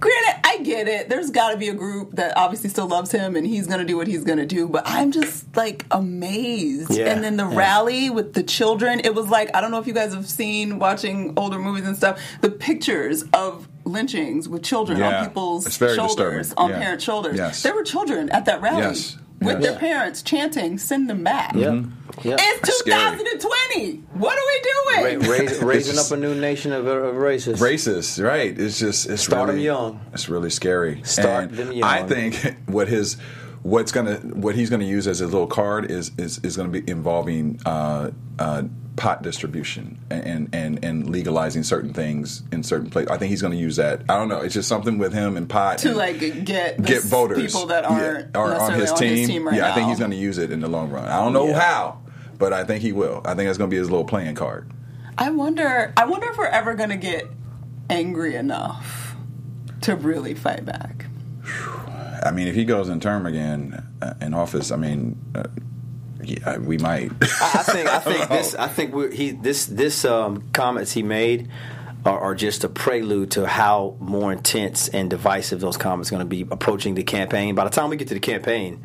[0.00, 1.10] granted, I get it.
[1.10, 3.96] There's got to be a group that obviously still loves him, and he's gonna do
[3.98, 4.68] what he's gonna do.
[4.68, 6.90] But I'm just like amazed.
[6.96, 7.56] Yeah, And then the yeah.
[7.56, 10.78] rally with the children, it was like I don't know if you guys have seen
[10.78, 12.20] watching older movies and stuff.
[12.40, 15.18] The pictures of lynchings with children Yeah.
[15.20, 16.52] on people's shoulders, disturbing.
[16.56, 16.78] on Yeah.
[16.78, 17.36] parents' shoulders.
[17.36, 17.62] Yes.
[17.62, 19.16] There were children at that rally Yes.
[19.40, 19.62] with Yes.
[19.70, 21.66] their parents chanting, "Send them back." Yeah.
[21.68, 22.28] Mm-hmm.
[22.28, 22.36] Yeah.
[22.38, 23.16] It's Scary.
[23.18, 24.02] 2020.
[24.14, 25.30] What are we doing?
[25.30, 27.58] raise, raising up a new nation of, of racists.
[27.58, 28.56] Racist, right?
[28.56, 30.00] It's just it's Start 'em really, young.
[30.12, 31.00] It's really scary.
[31.04, 31.82] Start And them young.
[31.88, 33.16] I think what his
[33.62, 36.88] what's gonna what he's gonna use as his little card is is, is gonna be
[36.90, 38.62] involving uh, uh,
[38.96, 43.10] pot distribution and, and and legalizing certain things in certain places.
[43.10, 44.02] I think he's gonna use that.
[44.08, 44.40] I don't know.
[44.40, 47.84] It's just something with him and pot to and like get get voters people that
[47.84, 49.46] aren't are on necessarily his team.
[49.46, 51.06] right yeah, I think he's gonna use it in the long run.
[51.06, 51.60] I don't know Yeah.
[51.60, 52.00] how,
[52.38, 53.22] but I think he will.
[53.24, 54.70] I think that's gonna be his little playing card.
[55.18, 55.92] I wonder.
[55.96, 57.26] I wonder if we're ever going to get
[57.90, 59.14] angry enough
[59.82, 61.04] to really fight back.
[62.24, 65.44] I mean, if he goes in term again uh, in office, I mean, uh,
[66.22, 67.10] yeah, we might.
[67.20, 71.02] I I think I think this I think we're, he this this um, comments he
[71.02, 71.48] made
[72.04, 76.28] are, are just a prelude to how more intense and divisive those comments are going
[76.28, 77.54] to be approaching the campaign.
[77.54, 78.84] By the time we get to the campaign,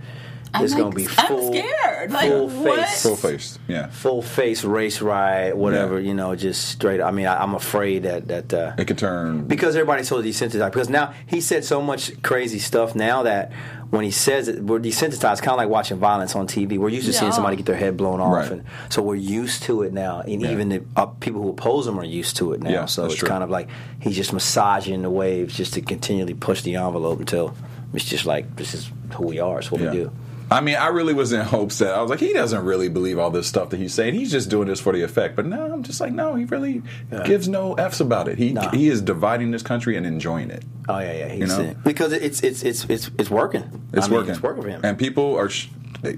[0.56, 2.12] it's I'm going to like- be I'm full scared.
[2.12, 2.80] Like, full what?
[2.88, 3.88] face Full face, yeah.
[3.88, 6.08] full face race riot whatever Yeah.
[6.10, 7.02] you know just straight.
[7.02, 8.54] I mean I, I'm afraid that that.
[8.54, 9.46] Uh, It could turn.
[9.46, 10.72] because everybody's so desensitized.
[10.72, 13.52] Because now he said so much crazy stuff now that
[13.90, 15.38] when he says it, we're desensitized.
[15.42, 16.78] Kind of like watching violence on TV.
[16.78, 18.52] We're used to seeing somebody get their head blown off, Right.
[18.52, 20.20] and so we're used to it now.
[20.22, 20.52] And Yeah.
[20.52, 22.70] even the uh, people who oppose him are used to it now.
[22.70, 23.28] Yeah, so it's true.
[23.30, 23.70] kind of like
[24.02, 27.56] he's just massaging the waves just to continually push the envelope until
[27.94, 29.60] it's just like this is who we are.
[29.60, 29.92] It's what yeah.
[29.92, 30.12] we do.
[30.50, 33.20] I mean, I really was in hopes that I was like, he doesn't really believe
[33.20, 34.14] all this stuff that he's saying.
[34.14, 35.36] He's just doing this for the effect.
[35.36, 36.84] But no, I'm just like, no, he really
[37.26, 38.38] gives no f's about it.
[38.38, 38.70] He Nah.
[38.72, 40.64] he is dividing this country and enjoying it.
[40.88, 41.28] Oh yeah, yeah.
[41.34, 41.76] He's, know?
[41.84, 43.88] because it's it's it's it's it's working.
[43.92, 44.32] It's I mean, working.
[44.36, 44.82] It's working for him.
[44.86, 45.50] And people are.
[45.50, 45.68] Sh-
[46.02, 46.18] they,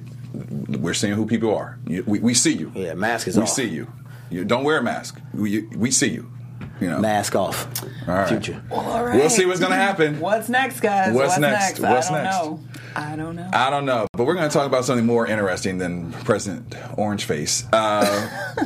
[0.78, 1.80] we're seeing who people are.
[1.88, 2.72] You- We, we see you.
[2.76, 3.50] Yeah, mask is we off.
[3.50, 3.92] see you.
[4.30, 5.20] You don't wear a mask.
[5.34, 6.32] We we see you.
[6.80, 7.00] You know.
[7.00, 7.68] Mask off.
[8.08, 8.28] All right.
[8.30, 8.62] Future.
[8.72, 9.15] All right.
[9.15, 10.20] We'll see what's gonna happen.
[10.20, 11.13] What's next, guys?
[11.15, 11.82] What's next?
[11.84, 12.36] I What's don't next?
[12.38, 12.60] know.
[12.95, 13.49] I don't know.
[13.54, 17.25] I don't know, but we're going to talk about something more interesting than President Orange
[17.25, 17.65] Face.
[17.71, 18.56] Uh,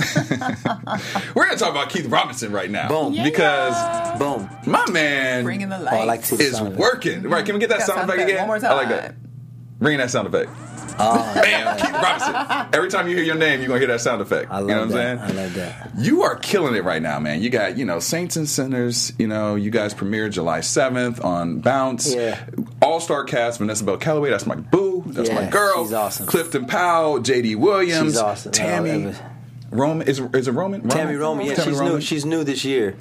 [1.36, 3.13] we're going to talk about Keith Robinson right now, Boom.
[3.13, 3.23] Yeah.
[3.23, 4.49] because Boom.
[4.65, 5.88] my man Bringing the Oh.
[5.88, 6.79] I like to is sound of it.
[6.79, 7.23] working.
[7.23, 7.45] Right?
[7.45, 8.29] Can we get that sound sound effect effect.
[8.31, 8.47] again?
[8.47, 8.71] One more time.
[8.71, 9.01] I like that.
[9.07, 9.29] time.
[9.79, 10.49] Bring that sound effect.
[10.99, 12.67] Oh, Bam, Keith Robinson.
[12.73, 14.51] Every time you hear your name, you're gonna hear that sound effect.
[14.51, 15.19] I love you know what that.
[15.19, 15.39] I'm saying?
[15.39, 15.91] I love that.
[15.97, 17.41] You are killing it right now, man.
[17.41, 19.12] You got, you know, Saints and Sinners.
[19.17, 22.13] You know, you guys premiered July 7th on Bounce.
[22.13, 22.45] Yeah.
[22.83, 24.29] All star cast: Vanessa Bell Calloway.
[24.29, 25.03] That's my boo.
[25.07, 25.83] That's my girl.
[25.85, 26.25] she's awesome.
[26.27, 27.55] Clifton Powell, J.D.
[27.55, 28.51] Williams, She's awesome.
[28.51, 29.15] Tami.
[29.71, 30.81] Roman is is it Roman?
[30.81, 31.93] Tami Roman, yeah, Tami she's Roman?
[31.95, 32.01] new.
[32.01, 32.95] She's new this year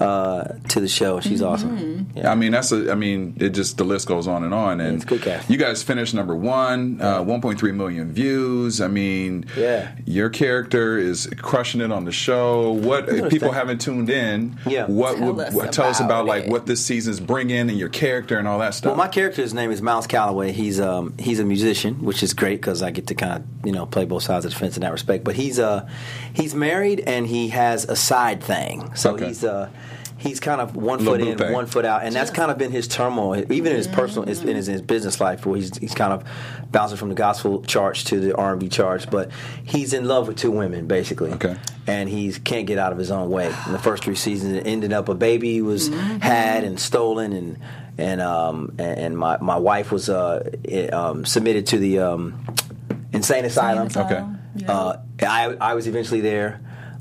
[0.00, 1.20] uh, to the show.
[1.20, 2.08] She's awesome.
[2.16, 2.30] Yeah.
[2.32, 2.90] I mean, that's a.
[2.90, 4.80] I mean, it just the list goes on and on.
[4.80, 5.48] And it's good cast.
[5.48, 8.80] you guys finished number one, uh, 1.3 million views.
[8.80, 9.92] I mean, Yeah.
[10.04, 12.72] your character is crushing it on the show.
[12.72, 13.54] What if people understand.
[13.54, 14.58] haven't tuned in?
[14.66, 14.86] Yeah.
[14.86, 17.78] what Tell would us what, tell us about about like what this season's bringing and
[17.78, 18.90] your character and all that stuff?
[18.90, 20.52] Well, my character's name is Miles Calloway.
[20.52, 23.72] He's um he's a musician, which is great because I get to kind of you
[23.72, 25.24] know play both sides of the fence in that respect.
[25.24, 25.88] But he's uh
[26.32, 29.28] he's married and he has a side thing, so Okay.
[29.28, 29.68] he's uh
[30.24, 31.52] he's kind of one foot in, thing.
[31.52, 34.28] one foot out, and that's kind of been his turmoil, even in his personal, in
[34.28, 36.24] his, in his business life, where he's he's kind of
[36.72, 39.06] bouncing from the gospel charts to the R and B charts.
[39.06, 39.30] But
[39.64, 41.32] he's in love with two women, basically.
[41.32, 41.56] Okay.
[41.86, 43.46] And he can't get out of his own way.
[43.66, 47.58] In the first three seasons, it ended up a baby was had and stolen, and
[47.98, 52.44] and um and, and my my wife was uh it, um, submitted to the um
[53.12, 53.88] insane asylum.
[53.94, 54.24] Okay.
[54.66, 56.60] Uh, I I was eventually there.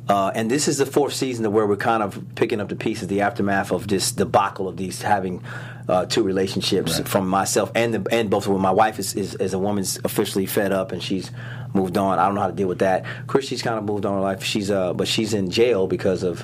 [0.09, 3.07] Uh, and this is the fourth season where we're kind of picking up the pieces,
[3.07, 5.41] the aftermath of this debacle of these having
[5.87, 7.07] uh, two relationships Right.
[7.07, 8.61] from myself and the, and both of them.
[8.61, 11.31] My wife is, is, is a woman's officially fed up and she's
[11.73, 12.19] moved on.
[12.19, 13.05] I don't know how to deal with that.
[13.27, 14.43] Christy's kind of moved on in her life.
[14.43, 16.41] She's uh, but she's in jail because of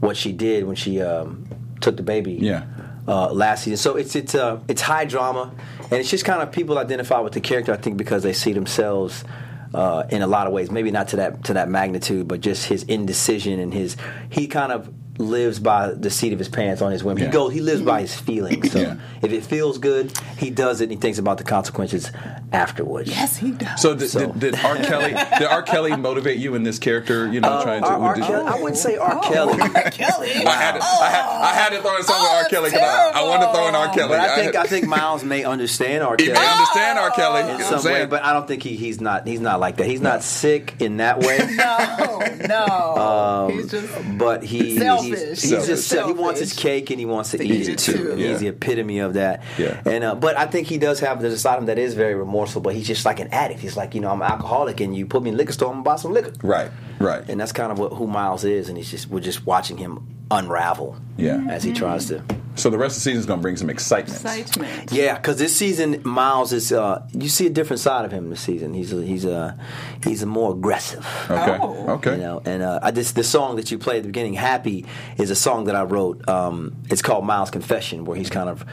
[0.00, 1.46] what she did when she um,
[1.80, 2.64] took the baby Yeah.
[3.08, 3.78] uh, last season.
[3.78, 5.50] So it's it's uh, it's high drama,
[5.84, 7.72] and it's just kind of people identify with the character.
[7.72, 9.24] I think because they see themselves
[9.74, 10.70] uh, in a lot of ways.
[10.70, 13.96] Maybe not to that to that magnitude, but just his indecision and his
[14.30, 17.18] he kind of lives by the seat of his pants on his whim.
[17.18, 17.26] Yeah.
[17.26, 18.72] He goes he lives by his feelings.
[18.72, 18.96] So Yeah.
[19.20, 20.84] if it feels good, he does it.
[20.84, 22.10] and He thinks about the consequences
[22.52, 23.10] afterwards.
[23.10, 23.80] Yes, he does.
[23.82, 24.76] so did, So- did, did R.
[24.76, 25.62] Kelly did R.
[25.62, 27.30] Kelly motivate you in this character?
[27.30, 27.88] You know, uh, trying to.
[27.88, 28.00] R.
[28.00, 28.14] R.
[28.14, 29.18] did- Kelly, I wouldn't say R.
[29.22, 29.58] Oh, Kelly.
[29.90, 30.30] Kelly.
[30.46, 32.42] I had, to, I, had, I had to throw in something with R.
[32.46, 33.94] Oh, Kelly because I, I wanted to throw in R.
[33.94, 34.08] Kelly.
[34.08, 36.16] But I think had- I think Miles may understand R.
[36.18, 36.38] he Kelly.
[36.38, 37.10] may understand R.
[37.10, 37.40] Kelly.
[37.40, 39.86] In what some way, but I don't think he, he's not he's not like that.
[39.86, 41.38] He's not sick in that way.
[41.58, 43.46] No, no.
[43.48, 45.07] Um, he's just but he Selfish.
[45.10, 45.88] He's, he's Selfish.
[45.88, 47.92] just he wants his cake and he wants to, To eat, eat it it too.
[47.92, 48.14] too.
[48.16, 49.42] He's the epitome of that.
[49.58, 49.80] Yeah.
[49.84, 51.94] And uh, but I think he does have there's a side of him that is
[51.94, 52.60] very remorseful.
[52.62, 53.60] But he's just like an addict.
[53.60, 55.74] He's like you know I'm an alcoholic and you put me in liquor store I'm
[55.76, 56.32] gonna buy some liquor.
[56.42, 57.28] right, right.
[57.28, 58.68] And that's kind of what who Miles is.
[58.68, 60.96] And he's just we're just watching him unravel.
[61.16, 61.44] Yeah.
[61.48, 62.22] As he tries to.
[62.58, 64.16] So the rest of the season is going to bring some excitement.
[64.16, 64.90] excitement.
[64.90, 68.40] Yeah, because this season Miles is uh, you see a different side of him this
[68.40, 68.74] season.
[68.74, 69.56] He's a, he's a
[70.02, 71.06] he's a more aggressive.
[71.30, 71.58] Okay.
[71.60, 71.92] Oh.
[71.94, 72.12] Okay.
[72.12, 74.86] You know, and uh, I just the song that you played at the beginning, "Happy,"
[75.18, 76.28] is a song that I wrote.
[76.28, 78.64] Um, it's called Miles' Confession, where he's kind of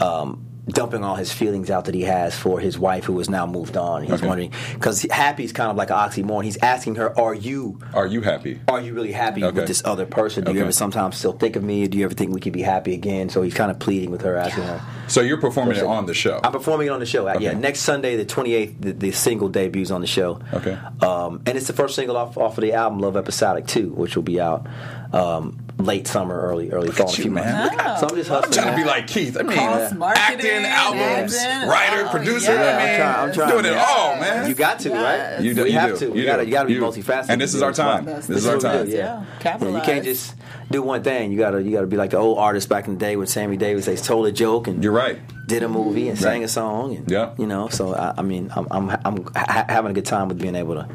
[0.00, 3.46] um, dumping all his feelings out that he has for his wife, who has now
[3.46, 4.02] moved on.
[4.02, 4.26] He's Okay.
[4.26, 6.44] wondering because "Happy" is kind of like an oxymoron.
[6.44, 8.60] He's asking her, "Are you?" Are you happy?
[8.68, 9.54] Are you really happy Okay.
[9.56, 10.44] with this other person?
[10.44, 11.86] Do you ever sometimes still think of me?
[11.88, 13.28] Do you ever think we could be happy again?
[13.28, 14.80] So he's kind of pleading with her, asking her.
[15.08, 16.40] So you're performing it on the show.
[16.44, 17.26] I'm performing it on the show.
[17.38, 20.38] Yeah, next Sunday, the 28th, the, the single debuts on the show.
[20.54, 20.76] Okay.
[21.02, 24.14] Um, and it's the first single off, off of the album Love Episodic 2, which
[24.14, 24.66] will be out
[25.12, 27.12] um, late summer, early early fall.
[27.14, 27.74] in you, man.
[27.76, 28.00] months.
[28.00, 28.44] So I'm just hustling.
[28.58, 29.36] I'm trying to be like Keith.
[29.36, 31.68] I mean, Cross marketing, acting, albums, acting.
[31.68, 32.52] writer, Oh, producer.
[32.54, 32.60] yeah.
[32.60, 34.48] I mean, I'm trying- I'm trying, doing it all, man.
[34.48, 35.40] You got to, right?
[35.40, 36.10] You do- we you have do.
[36.10, 36.14] to.
[36.14, 36.44] You You got to.
[36.46, 37.30] You got to be You multifaceted.
[37.30, 38.04] And this is our time.
[38.04, 38.86] That's- This is our time.
[38.86, 39.24] do, Yeah.
[39.44, 39.58] Yeah.
[39.60, 40.34] Yeah, you can't just
[40.70, 41.32] do one thing.
[41.32, 43.56] You gotta you gotta be like the old artists back in the day when Sammy
[43.56, 45.18] Davis they told a joke and You're right.
[45.48, 46.44] did a movie and sang Right.
[46.44, 47.30] a song and Yeah.
[47.38, 50.38] you know so I, I mean I'm, I'm I'm ha- having a good time with
[50.40, 50.86] being able to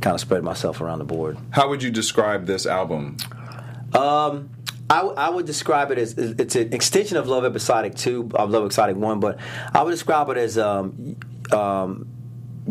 [0.00, 1.36] kind of spread myself around the board.
[1.50, 3.16] How would you describe this album?
[3.94, 4.50] Um,
[4.90, 8.96] I, would describe it as it's an extension of Love Episodic Two, of Love Episodic
[8.96, 9.38] One, but
[9.72, 11.16] I would describe it as um,
[11.50, 12.11] um,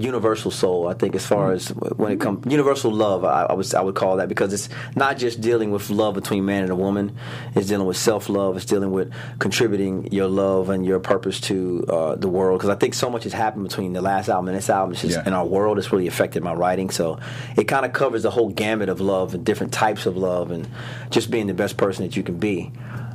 [0.04, 0.88] universal soul.
[0.88, 3.96] I think as far as when it comes universal love, I, I would I would
[3.96, 7.16] call that because it's not just dealing with love between man and a woman.
[7.56, 8.58] It's dealing with self love.
[8.58, 12.60] It's dealing with contributing your love and your purpose to uh, the world.
[12.60, 14.94] Because I think so much has happened between the last album and this album.
[14.94, 15.28] It's just Yeah.
[15.28, 15.78] in our world.
[15.78, 16.90] It's really affected my writing.
[16.90, 17.20] So
[17.58, 20.68] it kind of covers the whole gamut of love and different types of love and
[21.10, 22.72] just being the best person that you can be.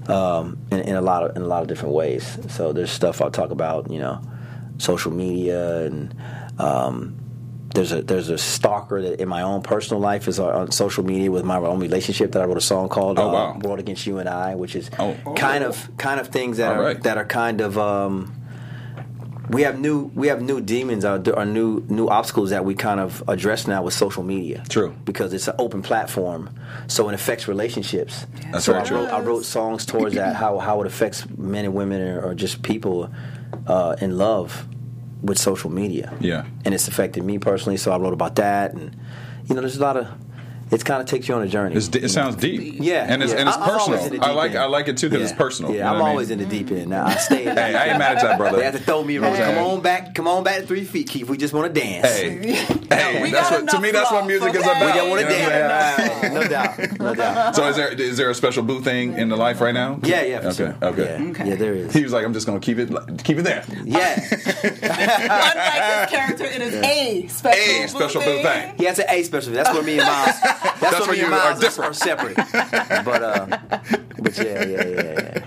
[0.08, 2.38] Um, in, in a lot of in a lot of different ways.
[2.48, 4.20] So there's stuff I'll talk about, you know,
[4.78, 6.14] social media and
[6.58, 7.16] um,
[7.74, 11.30] there's a there's a stalker that in my own personal life is on social media
[11.30, 13.58] with my own relationship that I wrote a song called Oh, uh, wow.
[13.62, 15.14] "World Against You and I," which is Oh.
[15.36, 17.02] kind of kind of things that All are right.
[17.02, 17.76] that are kind of.
[17.78, 18.32] Um,
[19.48, 22.98] we have new we have new demons or, or new new obstacles that we kind
[22.98, 24.64] of address now with social media.
[24.68, 24.92] True.
[25.04, 26.50] because it's an open platform,
[26.88, 28.26] so it affects relationships.
[28.50, 28.96] That's so very I true.
[28.96, 32.34] wrote, I wrote songs towards that how how it affects men and women or, or
[32.34, 33.08] just people
[33.68, 34.66] uh, in love
[35.26, 36.16] with social media.
[36.20, 36.46] Yeah.
[36.64, 37.76] and it's affected me personally.
[37.76, 38.96] So I wrote about that, and
[39.46, 40.08] you know, there's a lot of.
[40.68, 41.76] It kind of takes you on a journey.
[41.76, 42.76] It's, it sounds deep.
[42.80, 43.38] Yeah, and it's yeah.
[43.38, 44.10] and it's I- I'm always in personal.
[44.20, 44.58] the I deep like end.
[44.58, 45.28] I like it too because Yeah.
[45.30, 45.70] it's personal.
[45.70, 46.40] Yeah, you know I'm always mean?
[46.40, 46.88] in the deep end.
[46.90, 47.44] Now I stay.
[47.56, 48.58] Hey, I ain't mad at that, brother.
[48.58, 49.36] They have to throw me around.
[49.36, 49.54] Hey.
[49.54, 50.14] Come on back.
[50.14, 51.28] Come on back to three feet, Keith.
[51.28, 52.06] We just want to dance.
[52.06, 52.38] Hey,
[52.90, 53.92] hey, We that's what to me.
[53.92, 54.90] That's what enough music is love, about.
[54.90, 55.04] okay?
[55.04, 56.20] We want to You know what I'm saying?
[56.22, 56.34] dance.
[56.34, 56.98] no doubt.
[57.00, 57.56] No doubt.
[57.56, 60.00] So is there is there a special boo thing in the life right now?
[60.02, 60.40] Yeah, yeah.
[60.40, 60.76] For Okay, sure.
[60.82, 61.16] okay.
[61.22, 61.30] Yeah.
[61.30, 61.48] Okay.
[61.50, 61.92] yeah, there is.
[61.94, 62.88] He was like, I'm just gonna keep it
[63.22, 63.64] keep it there.
[63.84, 64.14] Yeah,
[64.82, 68.74] Unlike his character, it is a special A boo special boo thing.
[68.78, 69.46] he has an A special.
[69.52, 69.62] Thing.
[69.62, 70.36] That's where me and Miles.
[70.62, 71.90] That's, That's where where me and you are different.
[71.90, 72.36] are separate.
[73.04, 73.46] But uh,
[74.18, 75.45] but yeah, yeah, yeah, yeah.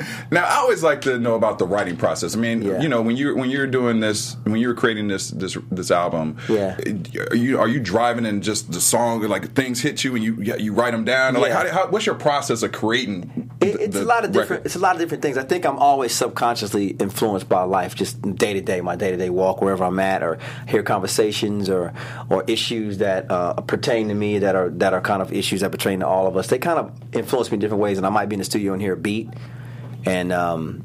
[0.30, 2.34] Now, I always like to know about the writing process.
[2.36, 2.80] I mean, Yeah.
[2.80, 6.36] you know, when you when you're doing this, when you're creating this this this album,
[6.48, 6.76] Yeah.
[7.30, 10.34] are you are you driving and just the song like things hit you and you
[10.58, 11.34] you write them down?
[11.34, 13.50] Like, how, how, what's your process of creating?
[13.60, 14.50] It, it's the a lot of different.
[14.50, 14.66] record?
[14.66, 15.36] It's a lot of different things.
[15.36, 19.16] I think I'm always subconsciously influenced by life, just day to day, my day to
[19.16, 21.92] day walk, wherever I'm at, or hear conversations or
[22.30, 25.70] or issues that uh, pertain to me that are that are kind of issues that
[25.72, 26.46] pertain to all of us.
[26.46, 28.72] They kind of influence me in different ways, and I might be in the studio
[28.72, 29.28] and hear a beat,
[30.04, 30.84] and um,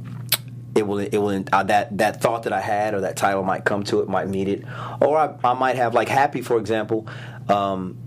[0.76, 3.64] it will it will uh, that that thought that I had or that title might
[3.64, 4.64] come to it, might meet it,
[5.02, 7.08] or I, I might have like happy, for example.
[7.48, 7.98] Um,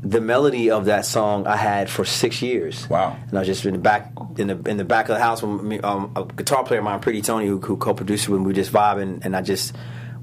[0.00, 2.88] the melody of that song I had for six years.
[2.88, 3.16] Wow.
[3.28, 5.42] And I was just in the back in the in the back of the house
[5.42, 8.48] with me, um, a guitar player of mine, Pretty Tony, who, who co-produced when we
[8.48, 9.74] were just vibing, and I just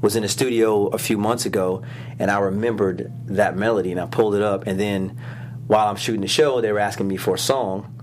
[0.02, 1.84] was in the studio a few months ago,
[2.20, 5.20] and I remembered that melody, and I pulled it up, and then
[5.68, 8.02] while I'm shooting the show, they were asking me for a song,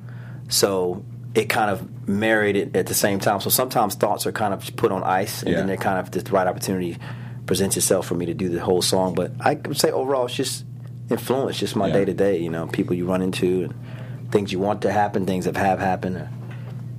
[0.48, 3.40] so it kind of married it at the same time.
[3.40, 5.58] So sometimes thoughts are kind of put on ice, and Yeah.
[5.58, 6.98] then they're kind of the right opportunity
[7.46, 9.14] presents itself for me to do the whole song.
[9.14, 10.64] But I would say overall, it's just
[11.10, 12.38] influence, just my day to day.
[12.38, 15.78] You know, people you run into, and things you want to happen, things that have
[15.78, 16.28] happened.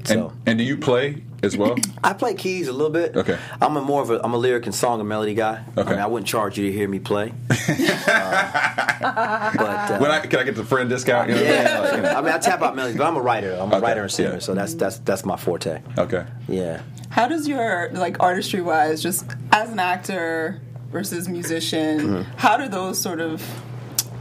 [0.05, 1.75] So and, and do you play as well?
[2.03, 3.15] I play keys a little bit.
[3.15, 3.38] Okay.
[3.62, 5.63] I'm a more of a I'm a lyric and song and melody guy.
[5.77, 5.88] Okay.
[5.88, 7.32] I, mean, I wouldn't charge you to hear me play.
[7.51, 7.56] Uh,
[9.56, 11.29] but uh, when I, can I get the friend discount?
[11.29, 12.03] You know what I'm saying?
[12.03, 13.53] yeah, I mean I tap out melodies, but I'm a writer.
[13.60, 14.39] I'm a Okay, writer and singer, yeah.
[14.39, 15.82] so that's that's that's my forte.
[15.97, 16.25] Okay.
[16.47, 16.82] Yeah.
[17.10, 22.38] How does your like artistry wise, just as an actor versus musician, Mm-hmm.
[22.38, 23.43] how do those sort of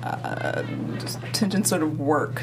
[0.03, 0.63] uh,
[1.33, 2.43] tensions sort of work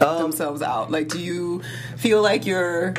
[0.00, 0.90] Um, themselves out?
[0.90, 1.62] Like, do you
[1.96, 2.94] feel like you're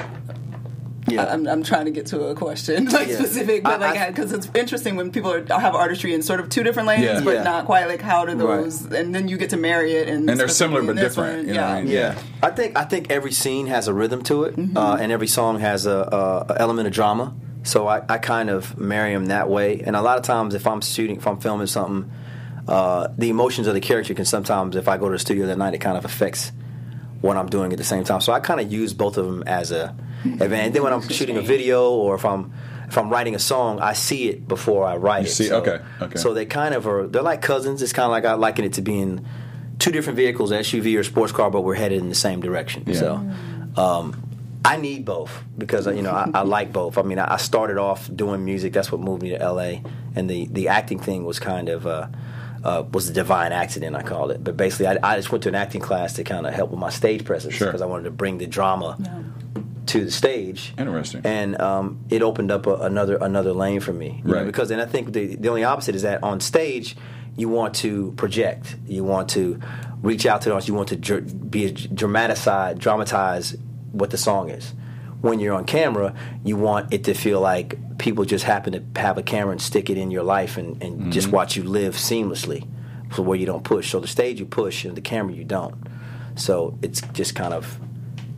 [1.08, 1.26] Yeah.
[1.34, 3.16] I'm, I'm trying to get to a question like Yeah.
[3.16, 6.50] specific, but I- like because it's interesting when people are, have artistry in sort of
[6.50, 7.22] two different lanes, Yeah.
[7.24, 7.44] but Yeah.
[7.44, 7.86] not quite.
[7.88, 8.64] Like how do Right.
[8.64, 11.54] those, and then you get to marry it, and And they're similar but different, you
[11.54, 11.84] know what I yeah.
[11.84, 11.92] mean?
[11.94, 14.78] Yeah, I think I think every scene has a rhythm to it, Mm-hmm.
[14.78, 17.34] uh, and every song has a, a, a element of drama.
[17.64, 19.82] So I, I kind of marry them that way.
[19.86, 22.10] And a lot of times, if I'm shooting, if I'm filming something,
[22.68, 25.58] uh, the emotions of the character can sometimes, if I go to the studio that
[25.58, 26.52] night, it kind of affects
[27.22, 28.22] what I'm doing at the same time.
[28.22, 29.96] So I kind of use both of them as a event.
[30.42, 32.52] And then when I'm shooting a video or if I'm
[32.88, 35.32] if I'm writing a song, I see it before I write You it.
[35.32, 36.18] see- so, okay, okay.
[36.18, 37.06] So they kind of are.
[37.08, 37.82] They're like cousins.
[37.82, 39.26] It's kind of like I liken it to being
[39.80, 42.84] two different vehicles, SUV or sports car, but we're headed in the same direction.
[42.88, 42.94] Yeah.
[43.00, 43.32] So.
[43.76, 44.24] Um,
[44.66, 46.98] I need both because you know I, I like both.
[46.98, 48.74] I mean, I I started off doing music.
[48.74, 49.80] That's what moved me to LA,
[50.16, 52.08] and the the acting thing was kind of uh,
[52.66, 53.96] uh, was a divine accident.
[53.96, 54.44] I called it.
[54.44, 56.80] But basically, I, I just went to an acting class to kind of help with
[56.80, 57.68] my stage presence Sure.
[57.68, 58.98] because I wanted to bring the drama
[59.88, 60.74] to the stage.
[60.78, 61.22] Interesting.
[61.24, 64.22] And um, it opened up a, another another lane for me.
[64.24, 64.46] you know, Right.
[64.46, 66.96] because then I think the the only opposite is that on stage
[67.36, 69.60] you want to project, you want to
[70.02, 73.56] reach out to the audience, you want to dr- be dramatize, dramatize
[73.92, 74.74] what the song is.
[75.22, 79.18] When you're on camera, you want it to feel like people just happen to have
[79.18, 81.12] a camera and stick it in your life and, and Mm-hmm.
[81.12, 82.68] just watch you live seamlessly,
[83.16, 83.90] so where you don't push.
[83.92, 85.76] So the stage you push, and the camera you don't.
[86.36, 87.80] So it's just kind of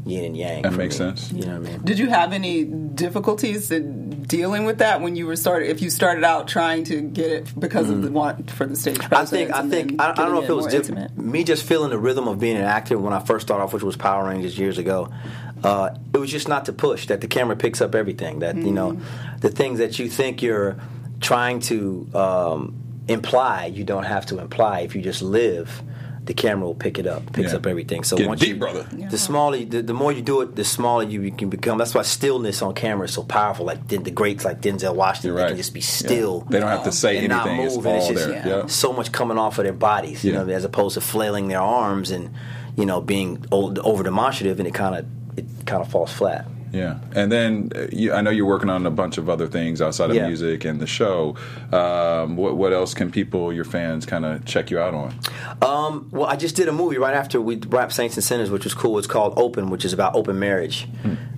[0.10, 0.62] yin and yang.
[0.63, 1.06] That makes me.
[1.06, 1.32] sense.
[1.32, 1.82] You know what I mean?
[1.86, 5.69] Did you have any difficulties in dealing with that when you were started?
[5.69, 8.98] If you started out trying to get it because of the want for the stage
[8.98, 9.13] Mm.
[9.17, 11.63] I think I think I, I don't know if it was more diff- me just
[11.63, 14.28] feeling the rhythm of being an actor when I first started off, which was Power
[14.28, 15.10] Rangers years ago.
[15.63, 18.72] Uh, it was just not to push that the camera picks up everything that you
[18.72, 19.38] know Mm-hmm.
[19.39, 20.78] the things that you think you're
[21.19, 22.76] trying to um,
[23.08, 25.82] imply you don't have to imply if you just live.
[26.30, 27.58] The camera will pick it up, picks Yeah.
[27.58, 28.04] up everything.
[28.04, 28.84] So Get once deep, you, brother.
[29.10, 31.80] the smaller, the, the more you do it, the smaller you can become.
[31.80, 33.65] That's why stillness on camera is so powerful.
[33.65, 35.86] Like Den- the greats, like Denzel Washington, You're they can just be Yeah.
[35.88, 37.65] still They don't have to say and not anything.
[37.65, 38.48] It's and it's just yeah.
[38.48, 38.65] Yeah.
[38.68, 40.44] so much coming off of their bodies, you Yeah.
[40.44, 42.30] know, as opposed to flailing their arms and
[42.78, 46.46] you know being over demonstrative, and it kind of it kind of falls flat.
[46.71, 49.82] Yeah, and then uh, you, I know you're working on a bunch of other things
[49.82, 50.27] outside of Yeah.
[50.27, 51.36] music and the show.
[51.71, 55.13] Um, what, what else can people, your fans, kind of check you out on?
[55.62, 58.63] Um, well, I just did a movie right after we wrapped Saints and Sinners, which
[58.65, 58.97] was cool.
[58.97, 60.88] It's called Open, which is about open marriage.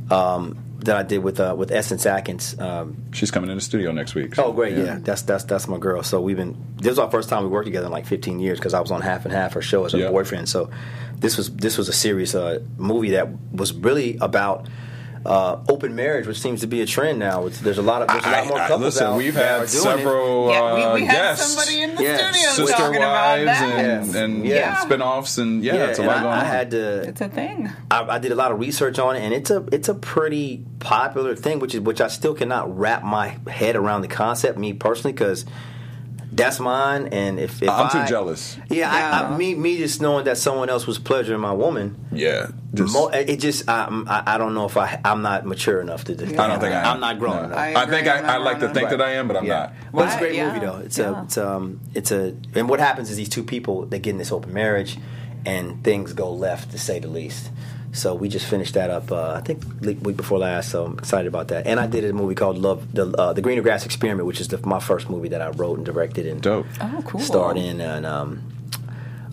[0.09, 2.59] Um, that I did with uh, with Essence Atkins.
[2.59, 4.37] Um, She's coming in the studio next week.
[4.39, 4.75] oh, great!
[4.75, 4.97] Yeah.
[4.99, 6.01] that's that's that's my girl.
[6.01, 6.57] So we've been.
[6.77, 8.89] This was our first time we worked together in like 15 years because I was
[8.89, 10.09] on Half and Half her show as her Yeah.
[10.09, 10.49] boyfriend.
[10.49, 10.71] So
[11.19, 14.67] this was this was a serious uh, movie that was really about.
[15.23, 17.45] Uh, open marriage, which seems to be a trend now.
[17.45, 19.35] It's, there's a lot of there's a lot I- more I- couples listen, out we've
[19.35, 22.17] had are doing several Yeah, we, uh, we had guests, somebody in the Yeah.
[22.31, 23.63] studio sister talking about wives, that.
[23.79, 24.19] and, Yeah.
[24.23, 24.75] and Yeah.
[24.77, 26.45] spin-offs, and yeah, Yeah, it's a and lot I, going I on.
[26.45, 27.01] had to.
[27.03, 27.69] It's a thing.
[27.91, 30.63] I, I did a lot of research on it, and it's a it's a pretty
[30.79, 34.57] popular thing, which is which I still cannot wrap my head around the concept.
[34.57, 35.45] Me personally, because
[36.45, 38.57] that's mine, and if, if I'm too jealous.
[38.69, 41.95] Yeah, I, I, me me just knowing that someone else was pleasuring my woman.
[42.11, 45.81] yeah, just, Mo- it just I, I I don't know if I I'm not mature
[45.81, 46.25] enough to do.
[46.25, 46.85] I don't think I am.
[46.85, 47.43] I'm not grown No.
[47.43, 47.57] enough.
[47.57, 48.91] I I think I, I'm I not like to think enough.
[48.91, 49.53] that I am, but I'm yeah.
[49.53, 49.73] not.
[49.93, 50.77] But it's a great yeah, movie though.
[50.77, 51.19] It's yeah.
[51.19, 54.17] a it's um it's a and what happens is these two people they get in
[54.17, 54.97] this open marriage
[55.45, 57.49] and things go left to say the least.
[57.93, 59.11] So we just finished that up.
[59.11, 60.69] Uh, I think week before last.
[60.69, 61.67] So I'm excited about that.
[61.67, 64.47] And I did a movie called Love, the uh, the Greener Grass Experiment, which is
[64.47, 66.67] the, my first movie that I wrote and directed and Dope.
[66.79, 67.19] Oh, cool.
[67.19, 67.81] starred in.
[67.81, 68.43] And um,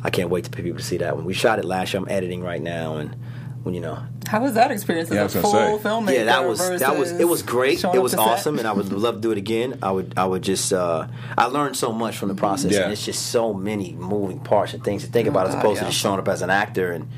[0.03, 1.25] I can't wait for people to see that one.
[1.25, 2.03] We shot it last year.
[2.03, 3.15] I'm editing right now, and
[3.63, 5.89] when you know How was that experience as Yeah, I a was full gonna say.
[5.89, 6.15] filmmaker?
[6.15, 7.83] yeah, that was that was it was great.
[7.85, 8.27] It was to set?
[8.27, 9.79] awesome, and I would love to do it again.
[9.83, 12.83] I would I would just uh, I learned so much from the process, Yeah.
[12.85, 15.77] and it's just so many moving parts and things to think about as God, opposed
[15.79, 15.85] yeah.
[15.85, 17.09] to just showing up as an actor and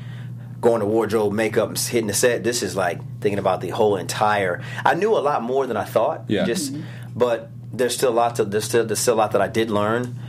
[0.61, 2.43] going to wardrobe, makeup, and hitting the set.
[2.43, 4.61] This is like thinking about the whole entire.
[4.85, 6.25] I knew a lot more than I thought.
[6.27, 6.45] Yeah.
[6.45, 6.73] just
[7.15, 9.71] but there's still a lot to there's still there's still a lot that I did
[9.71, 10.19] learn.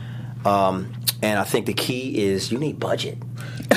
[0.43, 3.17] Um, and I think the key is you need budget.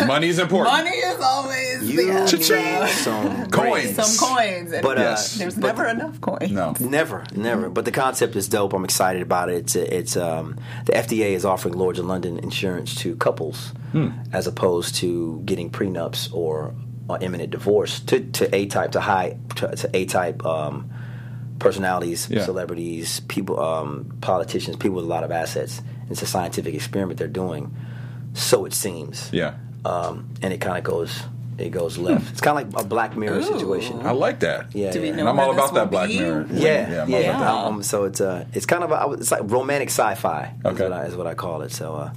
[0.06, 0.76] Money's important.
[0.76, 2.36] Money is always You the answer.
[2.36, 3.94] need some Coins.
[3.96, 5.34] Some coins, and But, uh, Yes.
[5.36, 6.50] there's but- never enough coins.
[6.50, 6.74] No.
[6.80, 7.68] Never, never.
[7.70, 8.72] But the concept is dope.
[8.72, 9.56] I'm excited about it.
[9.56, 10.56] It's it's um,
[10.86, 13.72] the FDA is offering Lloyd's of London insurance to couples
[14.32, 16.74] as opposed to getting prenups or
[17.08, 20.90] uh, imminent divorce to, to A type to high to, to A type um,
[21.58, 22.44] personalities, Yeah.
[22.44, 25.80] celebrities, people, um, politicians, people with a lot of assets.
[26.10, 27.74] It's a scientific experiment they're doing.
[28.34, 29.30] So it seems.
[29.32, 29.54] Yeah.
[29.86, 31.22] Um, and it kind of goes
[31.58, 32.30] it goes left.
[32.32, 33.42] It's kind of like a Black Mirror Ooh.
[33.42, 34.04] situation.
[34.04, 34.74] I like that.
[34.74, 35.14] Yeah, Do we yeah.
[35.14, 36.18] know And I'm all about that Black be?
[36.18, 36.46] Mirror.
[36.52, 37.16] Yeah, I'm yeah.
[37.30, 37.66] all about.
[37.68, 40.52] Um, so it's uh, it's kind of a, it's like romantic sci-fi.
[40.58, 40.82] Is Okay.
[40.84, 41.72] what I, is what I call it.
[41.72, 42.10] So uh,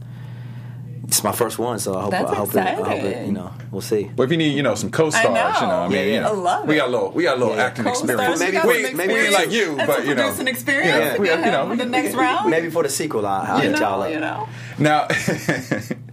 [1.05, 1.79] it's my first one.
[1.79, 4.11] So I hope That's I hope, it, I hope it, you know we'll see.
[4.13, 5.31] But if you need, you know, some co-stars, know.
[5.61, 6.13] you know, I mean, Yeah, yeah.
[6.15, 7.63] you know, I love we got a little, we got a little Yeah.
[7.65, 8.39] acting Co-stars, experience.
[8.41, 10.97] Maybe got for- some maybe- we ain't like you, And but you know, producing experience.
[10.97, 11.13] Yeah.
[11.13, 12.49] to We- get you know, him the next round.
[12.51, 14.11] Maybe for the sequel, I'll, I'll you hit y'all know, up.
[14.11, 14.47] you know.
[14.79, 15.07] Now,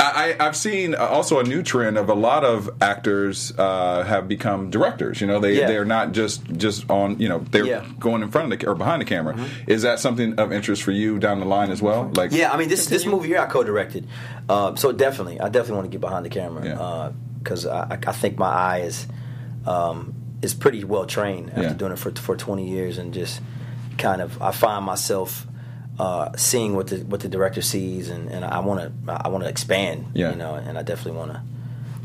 [0.00, 4.28] I, I've seen uh, also a new trend of a lot of actors uh, have
[4.28, 5.20] become directors.
[5.20, 5.66] You know, they Yeah.
[5.66, 7.18] they're not just just on.
[7.18, 7.80] You know, they're Yeah.
[7.80, 7.98] Mm-hmm.
[7.98, 9.36] going in front of the or behind the camera.
[9.66, 12.10] Is that something of interest for you down the line as well?
[12.14, 14.06] Like, Yeah, I mean this this movie here I co-directed,
[14.48, 18.38] uh, so definitely I definitely want to get behind the camera because I, I think
[18.38, 19.06] my eye is
[19.66, 21.72] um, is pretty well trained after Yeah.
[21.72, 23.40] doing it for for 20 years and just
[23.98, 25.44] kind of I find myself
[25.98, 29.44] uh, seeing what the what the director sees and, and I want to I want
[29.44, 30.30] to expand Yeah.
[30.30, 31.42] you know and I definitely want to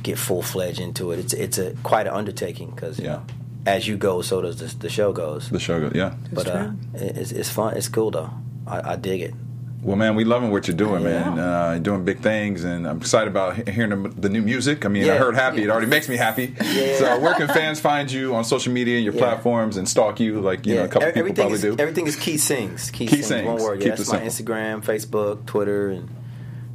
[0.01, 1.19] get full fledged into it.
[1.19, 3.19] It's it's a quite an undertaking because Yeah.
[3.65, 5.49] as you go so does the, the show goes.
[5.49, 5.79] the show.
[5.79, 6.13] Goes, yeah.
[6.31, 7.77] but uh, it's it's fun.
[7.77, 8.29] It's cool though.
[8.67, 9.33] I, I dig it.
[9.83, 11.29] Well, man, we loving what you're doing, Yeah.
[11.29, 11.39] man.
[11.39, 14.85] Uh, you're doing big things, and I'm excited about hearing the, the new music.
[14.85, 16.55] I mean, I heard "Happy." It already makes me happy.
[16.63, 16.97] Yeah.
[16.97, 19.19] So, where can fans find you on social media, your Yeah.
[19.19, 21.75] platforms, and stalk you like you know a couple every- people probably is, do?
[21.77, 22.89] Everything is Key Sings.
[22.91, 23.45] Key, Key Sings, Sings.
[23.47, 23.79] One word.
[23.79, 24.53] Keep Yeah, it that's my simple.
[24.55, 26.09] Instagram, Facebook, Twitter, and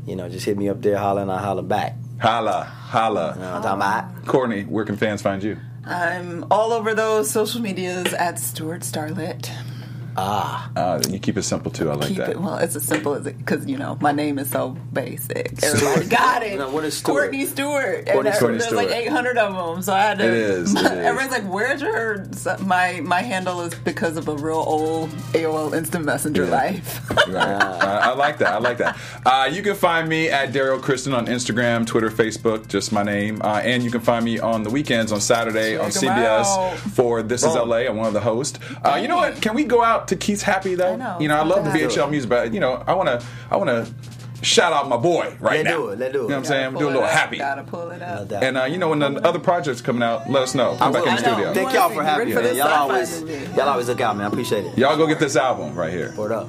[0.07, 1.97] you know, just hit me up there, holla, and I holla back.
[2.21, 3.33] Holla, holla.
[3.37, 4.27] You know I'm talking about?
[4.27, 5.57] Courtney, where can fans find you?
[5.87, 9.49] I'm all over those social medias at Stewart Starlet.
[10.21, 11.91] Ah, Uh, you keep it simple too.
[11.91, 12.31] I like Keep that.
[12.31, 12.57] it well.
[12.59, 15.63] It's as simple as it because you know my name is so basic.
[15.63, 16.59] Everybody got it.
[16.59, 17.23] Now, what is Stewart?
[17.25, 18.07] Courtney Stewart.
[18.07, 18.59] Courtney and there- Stewart.
[18.59, 20.25] there's like 800 of them, so I had to.
[20.25, 20.87] It is, it is.
[20.87, 25.73] Everyone's like, "Where's your?" so my my handle is because of a real old AOL
[25.75, 26.51] Instant Messenger Yeah.
[26.51, 27.01] life.
[27.29, 27.45] Right.
[27.45, 28.55] Uh, I like that.
[28.55, 28.97] I like that.
[29.27, 33.43] Uh, you can find me at Daryl Kristen on Instagram, Twitter, Facebook, just my name.
[33.43, 36.79] Uh, and you can find me on the weekends on Saturday on CBS out.
[36.79, 37.81] for This Is LA.
[37.87, 38.59] I'm one of the hosts.
[38.83, 39.43] Uh, you know what?
[39.43, 40.93] Can we go out to Keith's Happy though?
[40.95, 41.19] I know.
[41.21, 43.57] You know, I love the Let's BHL music, but you know, I want to, I
[43.57, 43.93] want to
[44.45, 45.77] shout out my boy right Let's now.
[45.79, 45.99] do it.
[45.99, 46.23] Let's do it.
[46.23, 46.71] You know what I'm Gotta saying?
[46.73, 47.11] Pull Do a little up.
[47.11, 47.39] happy.
[47.39, 48.33] Gotta pull it no up.
[48.43, 50.77] And uh, you know, when the other projects coming out, let us know.
[50.77, 51.53] Come back in the studio.
[51.55, 52.35] Thank y'all for having me.
[52.35, 54.27] for this Y'all always, y'all always look out, man.
[54.27, 54.79] I appreciate it.
[54.79, 56.15] Y'all go get this album right here.
[56.17, 56.49] Word up.